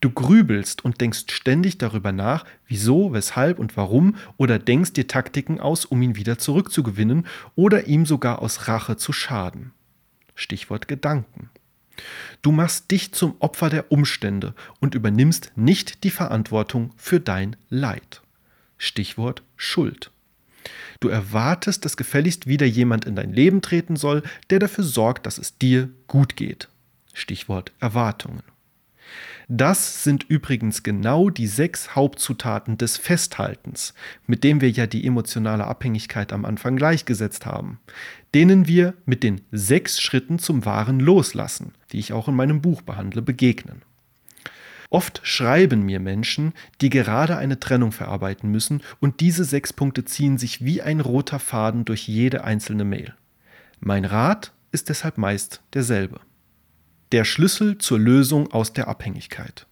[0.00, 5.60] Du grübelst und denkst ständig darüber nach, wieso, weshalb und warum oder denkst dir Taktiken
[5.60, 7.26] aus, um ihn wieder zurückzugewinnen
[7.56, 9.72] oder ihm sogar aus Rache zu schaden.
[10.36, 11.50] Stichwort Gedanken.
[12.42, 18.22] Du machst dich zum Opfer der Umstände und übernimmst nicht die Verantwortung für dein Leid.
[18.76, 20.10] Stichwort Schuld.
[21.00, 25.38] Du erwartest, dass gefälligst wieder jemand in dein Leben treten soll, der dafür sorgt, dass
[25.38, 26.68] es dir gut geht.
[27.14, 28.42] Stichwort Erwartungen.
[29.50, 33.94] Das sind übrigens genau die sechs Hauptzutaten des Festhaltens,
[34.26, 37.80] mit dem wir ja die emotionale Abhängigkeit am Anfang gleichgesetzt haben,
[38.34, 42.82] denen wir mit den sechs Schritten zum wahren Loslassen, die ich auch in meinem Buch
[42.82, 43.80] behandle, begegnen.
[44.90, 50.36] Oft schreiben mir Menschen, die gerade eine Trennung verarbeiten müssen, und diese sechs Punkte ziehen
[50.36, 53.14] sich wie ein roter Faden durch jede einzelne Mail.
[53.80, 56.20] Mein Rat ist deshalb meist derselbe.
[57.10, 59.66] Der Schlüssel zur Lösung aus der Abhängigkeit.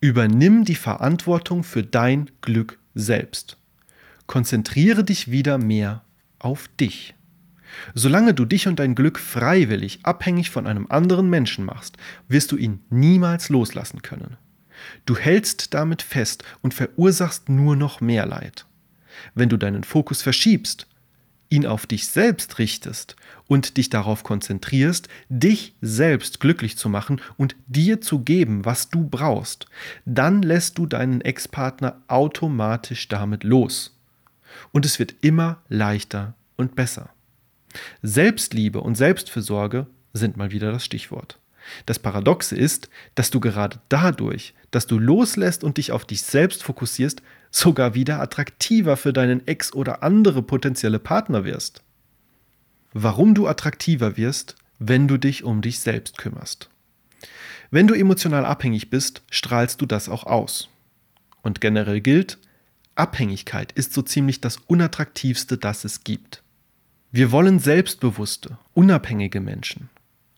[0.00, 3.58] Übernimm die Verantwortung für dein Glück selbst.
[4.26, 6.02] Konzentriere dich wieder mehr
[6.38, 7.14] auf dich.
[7.94, 11.98] Solange du dich und dein Glück freiwillig abhängig von einem anderen Menschen machst,
[12.28, 14.38] wirst du ihn niemals loslassen können.
[15.04, 18.66] Du hältst damit fest und verursachst nur noch mehr Leid.
[19.34, 20.86] Wenn du deinen Fokus verschiebst,
[21.48, 23.16] ihn auf dich selbst richtest
[23.46, 29.06] und dich darauf konzentrierst, dich selbst glücklich zu machen und dir zu geben, was du
[29.06, 29.66] brauchst,
[30.04, 33.96] dann lässt du deinen Ex-Partner automatisch damit los.
[34.72, 37.10] Und es wird immer leichter und besser.
[38.02, 41.38] Selbstliebe und Selbstfürsorge sind mal wieder das Stichwort.
[41.86, 46.62] Das Paradoxe ist, dass du gerade dadurch, dass du loslässt und dich auf dich selbst
[46.62, 51.82] fokussierst, sogar wieder attraktiver für deinen Ex oder andere potenzielle Partner wirst.
[52.92, 56.68] Warum du attraktiver wirst, wenn du dich um dich selbst kümmerst.
[57.70, 60.68] Wenn du emotional abhängig bist, strahlst du das auch aus.
[61.42, 62.38] Und generell gilt,
[62.94, 66.42] Abhängigkeit ist so ziemlich das Unattraktivste, das es gibt.
[67.12, 69.88] Wir wollen selbstbewusste, unabhängige Menschen.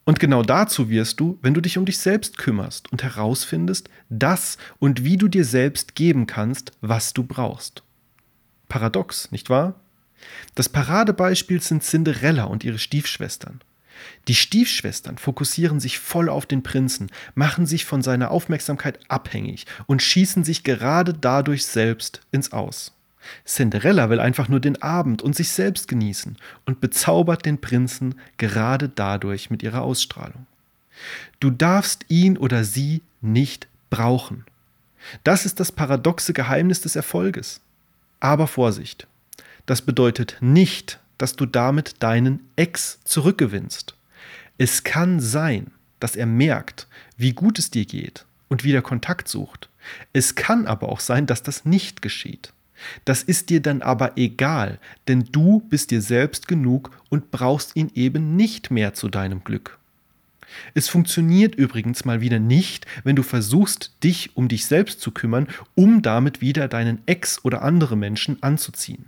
[0.09, 4.57] Und genau dazu wirst du, wenn du dich um dich selbst kümmerst und herausfindest, das
[4.79, 7.83] und wie du dir selbst geben kannst, was du brauchst.
[8.71, 9.79] Paradox, nicht wahr?
[10.55, 13.61] Das Paradebeispiel sind Cinderella und ihre Stiefschwestern.
[14.29, 20.01] Die Stiefschwestern fokussieren sich voll auf den Prinzen, machen sich von seiner Aufmerksamkeit abhängig und
[20.01, 22.98] schießen sich gerade dadurch selbst ins Aus.
[23.45, 28.89] Cinderella will einfach nur den Abend und sich selbst genießen und bezaubert den Prinzen gerade
[28.89, 30.47] dadurch mit ihrer Ausstrahlung.
[31.41, 34.45] Du darfst ihn oder sie nicht brauchen.
[35.24, 37.61] Das ist das paradoxe Geheimnis des Erfolges.
[38.20, 39.07] Aber Vorsicht,
[39.66, 43.95] das bedeutet nicht, dass du damit deinen Ex zurückgewinnst.
[44.57, 45.70] Es kann sein,
[46.01, 49.68] dass er merkt, wie gut es dir geht und wieder Kontakt sucht.
[50.12, 52.53] Es kann aber auch sein, dass das nicht geschieht.
[53.05, 57.91] Das ist dir dann aber egal, denn du bist dir selbst genug und brauchst ihn
[57.95, 59.79] eben nicht mehr zu deinem Glück.
[60.74, 65.49] Es funktioniert übrigens mal wieder nicht, wenn du versuchst, dich um dich selbst zu kümmern,
[65.74, 69.07] um damit wieder deinen Ex oder andere Menschen anzuziehen.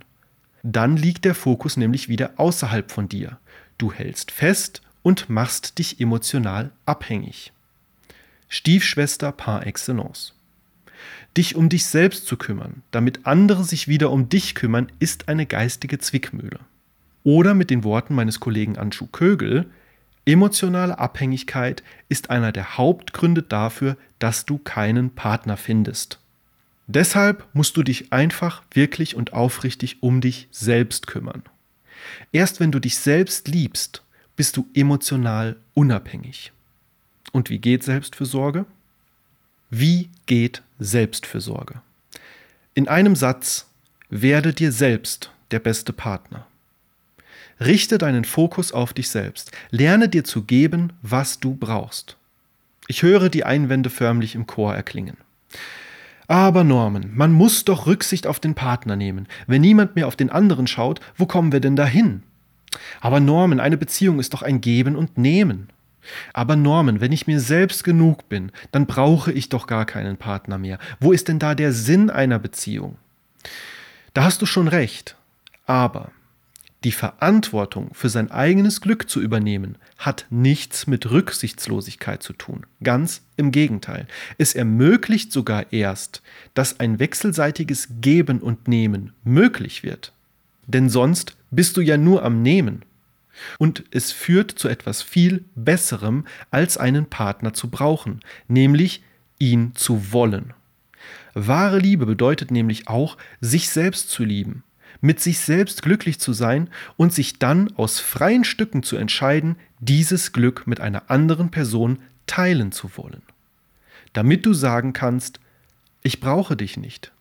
[0.63, 3.39] Dann liegt der Fokus nämlich wieder außerhalb von dir.
[3.77, 7.51] Du hältst fest und machst dich emotional abhängig.
[8.47, 10.33] Stiefschwester par excellence.
[11.37, 15.45] Dich um dich selbst zu kümmern, damit andere sich wieder um dich kümmern, ist eine
[15.45, 16.59] geistige Zwickmühle.
[17.23, 19.67] Oder mit den Worten meines Kollegen Anschu Kögel,
[20.25, 26.19] emotionale Abhängigkeit ist einer der Hauptgründe dafür, dass du keinen Partner findest.
[26.87, 31.43] Deshalb musst du dich einfach wirklich und aufrichtig um dich selbst kümmern.
[32.33, 34.03] Erst wenn du dich selbst liebst,
[34.35, 36.51] bist du emotional unabhängig.
[37.31, 38.65] Und wie geht Selbstfürsorge?
[39.73, 41.75] Wie geht Selbstfürsorge?
[42.73, 43.67] In einem Satz,
[44.09, 46.45] werde dir selbst der beste Partner.
[47.57, 49.51] Richte deinen Fokus auf dich selbst.
[49.69, 52.17] Lerne dir zu geben, was du brauchst.
[52.87, 55.15] Ich höre die Einwände förmlich im Chor erklingen.
[56.27, 59.25] Aber Norman, man muss doch Rücksicht auf den Partner nehmen.
[59.47, 62.23] Wenn niemand mehr auf den anderen schaut, wo kommen wir denn dahin?
[62.99, 65.69] Aber Norman, eine Beziehung ist doch ein Geben und Nehmen.
[66.33, 70.57] Aber Norman, wenn ich mir selbst genug bin, dann brauche ich doch gar keinen Partner
[70.57, 70.79] mehr.
[70.99, 72.97] Wo ist denn da der Sinn einer Beziehung?
[74.13, 75.15] Da hast du schon recht.
[75.65, 76.11] Aber
[76.83, 82.65] die Verantwortung für sein eigenes Glück zu übernehmen, hat nichts mit Rücksichtslosigkeit zu tun.
[82.83, 84.07] Ganz im Gegenteil.
[84.39, 86.23] Es ermöglicht sogar erst,
[86.55, 90.11] dass ein wechselseitiges Geben und Nehmen möglich wird.
[90.65, 92.83] Denn sonst bist du ja nur am Nehmen
[93.59, 99.03] und es führt zu etwas viel Besserem, als einen Partner zu brauchen, nämlich
[99.39, 100.53] ihn zu wollen.
[101.33, 104.63] Wahre Liebe bedeutet nämlich auch, sich selbst zu lieben,
[104.99, 110.33] mit sich selbst glücklich zu sein und sich dann aus freien Stücken zu entscheiden, dieses
[110.33, 113.21] Glück mit einer anderen Person teilen zu wollen.
[114.13, 115.39] Damit du sagen kannst,
[116.03, 117.11] ich brauche dich nicht,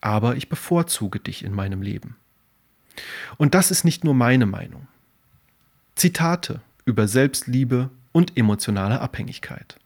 [0.00, 2.16] aber ich bevorzuge dich in meinem Leben.
[3.36, 4.86] Und das ist nicht nur meine Meinung.
[5.96, 9.76] Zitate über Selbstliebe und emotionale Abhängigkeit.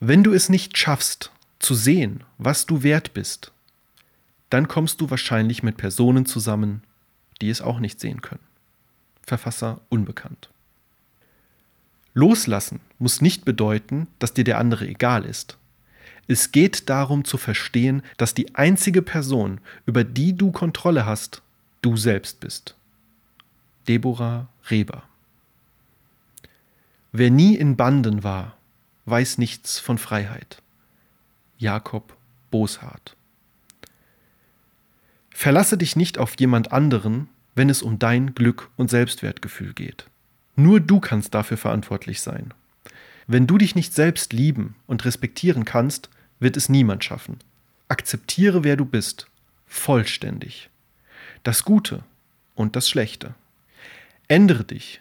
[0.00, 3.52] Wenn du es nicht schaffst, zu sehen, was du wert bist,
[4.48, 6.82] dann kommst du wahrscheinlich mit Personen zusammen,
[7.42, 8.40] die es auch nicht sehen können.
[9.22, 10.48] Verfasser unbekannt.
[12.14, 15.58] Loslassen muss nicht bedeuten, dass dir der andere egal ist.
[16.26, 21.42] Es geht darum zu verstehen, dass die einzige Person, über die du Kontrolle hast,
[21.82, 22.77] du selbst bist.
[23.88, 25.02] Deborah Reber.
[27.12, 28.56] Wer nie in Banden war,
[29.06, 30.62] weiß nichts von Freiheit.
[31.56, 32.14] Jakob
[32.50, 33.16] Boshardt.
[35.30, 40.06] Verlasse dich nicht auf jemand anderen, wenn es um dein Glück und Selbstwertgefühl geht.
[40.54, 42.52] Nur du kannst dafür verantwortlich sein.
[43.26, 46.10] Wenn du dich nicht selbst lieben und respektieren kannst,
[46.40, 47.38] wird es niemand schaffen.
[47.88, 49.28] Akzeptiere, wer du bist,
[49.66, 50.68] vollständig.
[51.42, 52.04] Das Gute
[52.54, 53.34] und das Schlechte.
[54.28, 55.00] Ändere dich,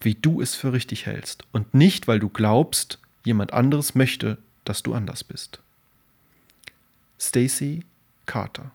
[0.00, 4.82] wie du es für richtig hältst und nicht, weil du glaubst, jemand anderes möchte, dass
[4.82, 5.60] du anders bist.
[7.18, 7.84] Stacy
[8.26, 8.70] Carter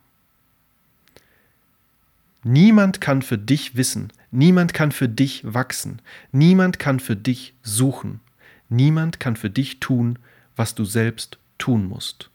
[2.44, 6.02] Niemand kann für dich wissen, Niemand kann für dich wachsen.
[6.32, 8.20] Niemand kann für dich suchen.
[8.70, 10.20] Niemand kann für dich tun,
[10.56, 12.30] was du selbst tun musst.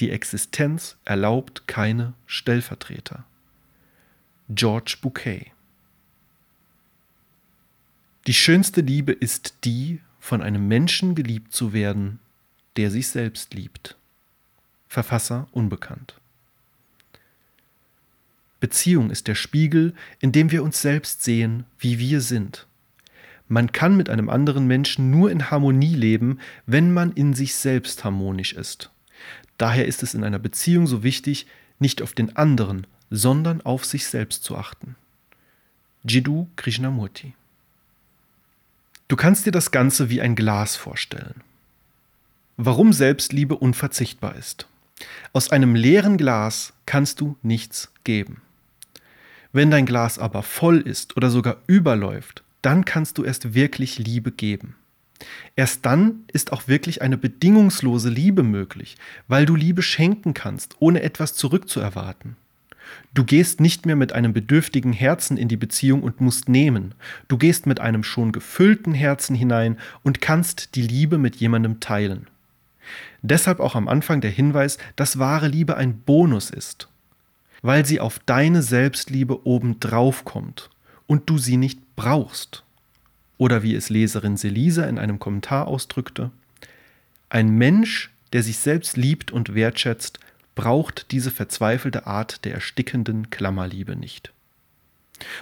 [0.00, 3.24] Die Existenz erlaubt keine Stellvertreter.
[4.50, 5.52] George Bouquet
[8.26, 12.18] Die schönste Liebe ist die, von einem Menschen geliebt zu werden,
[12.76, 13.96] der sich selbst liebt.
[14.88, 16.14] Verfasser unbekannt.
[18.60, 22.66] Beziehung ist der Spiegel, in dem wir uns selbst sehen, wie wir sind.
[23.48, 28.04] Man kann mit einem anderen Menschen nur in Harmonie leben, wenn man in sich selbst
[28.04, 28.90] harmonisch ist.
[29.56, 31.46] Daher ist es in einer Beziehung so wichtig,
[31.78, 34.94] nicht auf den anderen, sondern auf sich selbst zu achten.
[36.04, 37.34] Jiddu Krishnamurti
[39.10, 41.42] Du kannst dir das Ganze wie ein Glas vorstellen.
[42.56, 44.68] Warum Selbstliebe unverzichtbar ist.
[45.32, 48.40] Aus einem leeren Glas kannst du nichts geben.
[49.52, 54.30] Wenn dein Glas aber voll ist oder sogar überläuft, dann kannst du erst wirklich Liebe
[54.30, 54.76] geben.
[55.56, 58.96] Erst dann ist auch wirklich eine bedingungslose Liebe möglich,
[59.26, 62.36] weil du Liebe schenken kannst, ohne etwas zurückzuerwarten.
[63.12, 66.94] Du gehst nicht mehr mit einem bedürftigen Herzen in die Beziehung und musst nehmen.
[67.28, 72.28] Du gehst mit einem schon gefüllten Herzen hinein und kannst die Liebe mit jemandem teilen.
[73.22, 76.88] Deshalb auch am Anfang der Hinweis, dass wahre Liebe ein Bonus ist,
[77.62, 80.70] weil sie auf deine Selbstliebe obendrauf kommt
[81.06, 82.64] und du sie nicht brauchst.
[83.36, 86.30] Oder wie es Leserin Selisa in einem Kommentar ausdrückte,
[87.28, 90.20] ein Mensch, der sich selbst liebt und wertschätzt,
[90.54, 94.32] braucht diese verzweifelte Art der erstickenden Klammerliebe nicht.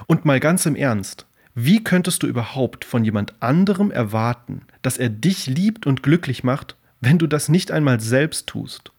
[0.06, 5.08] Und mal ganz im Ernst, wie könntest du überhaupt von jemand anderem erwarten, dass er
[5.08, 8.92] dich liebt und glücklich macht, wenn du das nicht einmal selbst tust?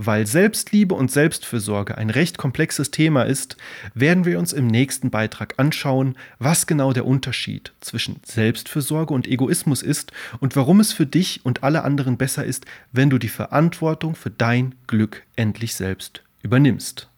[0.00, 3.56] Weil Selbstliebe und Selbstfürsorge ein recht komplexes Thema ist,
[3.94, 9.82] werden wir uns im nächsten Beitrag anschauen, was genau der Unterschied zwischen Selbstfürsorge und Egoismus
[9.82, 14.14] ist und warum es für dich und alle anderen besser ist, wenn du die Verantwortung
[14.14, 17.08] für dein Glück endlich selbst übernimmst.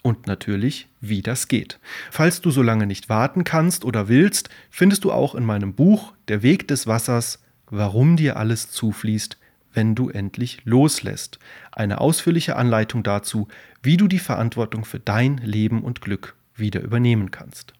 [0.00, 1.78] Und natürlich, wie das geht.
[2.10, 6.14] Falls du so lange nicht warten kannst oder willst, findest du auch in meinem Buch
[6.28, 9.36] Der Weg des Wassers, warum dir alles zufließt,
[9.74, 11.38] wenn du endlich loslässt.
[11.72, 13.48] Eine ausführliche Anleitung dazu,
[13.82, 17.74] wie du die Verantwortung für dein Leben und Glück wieder übernehmen kannst.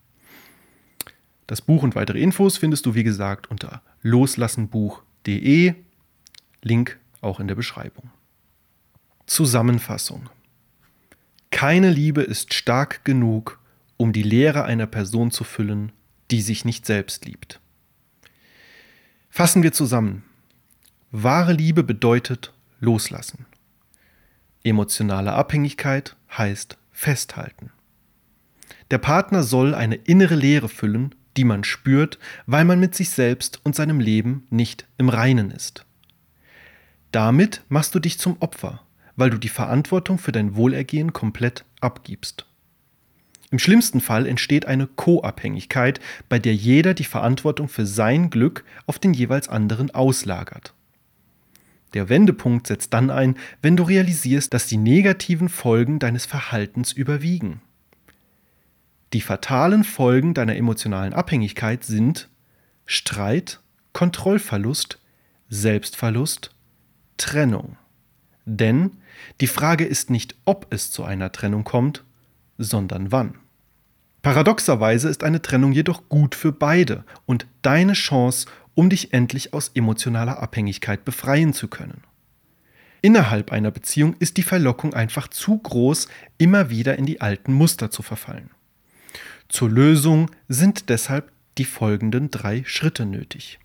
[1.47, 5.75] Das Buch und weitere Infos findest du, wie gesagt, unter loslassenbuch.de.
[6.63, 8.11] Link auch in der Beschreibung.
[9.27, 10.29] Zusammenfassung.
[11.51, 13.61] Keine Liebe ist stark genug,
[13.97, 15.93] um die Leere einer Person zu füllen,
[16.31, 17.61] die sich nicht selbst liebt.
[19.31, 20.25] Fassen wir zusammen.
[21.17, 23.47] Wahre Liebe bedeutet loslassen.
[24.65, 27.71] Emotionale Abhängigkeit heißt festhalten.
[28.91, 33.61] Der Partner soll eine innere Leere füllen, die man spürt, weil man mit sich selbst
[33.63, 35.87] und seinem Leben nicht im Reinen ist.
[37.13, 38.83] Damit machst du dich zum Opfer,
[39.15, 42.45] weil du die Verantwortung für dein Wohlergehen komplett abgibst.
[43.53, 48.99] Im schlimmsten Fall entsteht eine Co-Abhängigkeit, bei der jeder die Verantwortung für sein Glück auf
[48.99, 50.75] den jeweils anderen auslagert.
[51.95, 57.63] Der Wendepunkt setzt dann ein, wenn du realisierst, dass die negativen Folgen deines Verhaltens überwiegen.
[59.13, 62.29] Die fatalen Folgen deiner emotionalen Abhängigkeit sind
[62.85, 63.61] Streit,
[63.93, 64.99] Kontrollverlust,
[65.49, 66.53] Selbstverlust,
[67.17, 67.77] Trennung.
[68.45, 68.91] Denn
[69.41, 72.03] die Frage ist nicht, ob es zu einer Trennung kommt,
[72.59, 73.39] sondern wann.
[74.23, 79.71] Paradoxerweise ist eine Trennung jedoch gut für beide und deine Chance, um dich endlich aus
[79.75, 82.03] emotionaler Abhängigkeit befreien zu können.
[83.03, 87.91] Innerhalb einer Beziehung ist die Verlockung einfach zu groß, immer wieder in die alten Muster
[87.91, 88.51] zu verfallen.
[89.49, 93.59] Zur Lösung sind deshalb die folgenden drei Schritte nötig.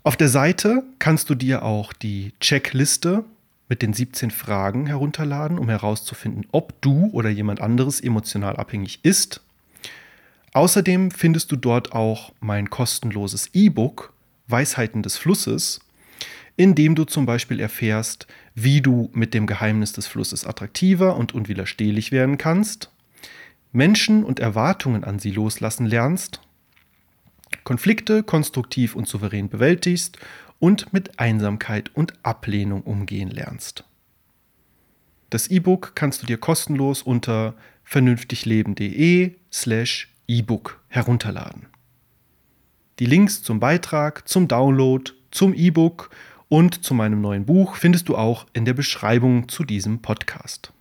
[0.04, 3.24] Auf der Seite kannst du dir auch die Checkliste
[3.72, 9.40] mit den 17 Fragen herunterladen, um herauszufinden, ob du oder jemand anderes emotional abhängig ist.
[10.52, 14.12] Außerdem findest du dort auch mein kostenloses E-Book
[14.46, 15.80] Weisheiten des Flusses,
[16.54, 21.34] in dem du zum Beispiel erfährst, wie du mit dem Geheimnis des Flusses attraktiver und
[21.34, 22.90] unwiderstehlich werden kannst,
[23.72, 26.42] Menschen und Erwartungen an sie loslassen lernst,
[27.64, 30.18] Konflikte konstruktiv und souverän bewältigst
[30.62, 33.82] und mit Einsamkeit und Ablehnung umgehen lernst.
[35.28, 41.66] Das E-Book kannst du dir kostenlos unter vernünftigleben.de slash E-Book herunterladen.
[43.00, 46.10] Die Links zum Beitrag, zum Download, zum E-Book
[46.48, 50.72] und zu meinem neuen Buch findest du auch in der Beschreibung zu diesem Podcast.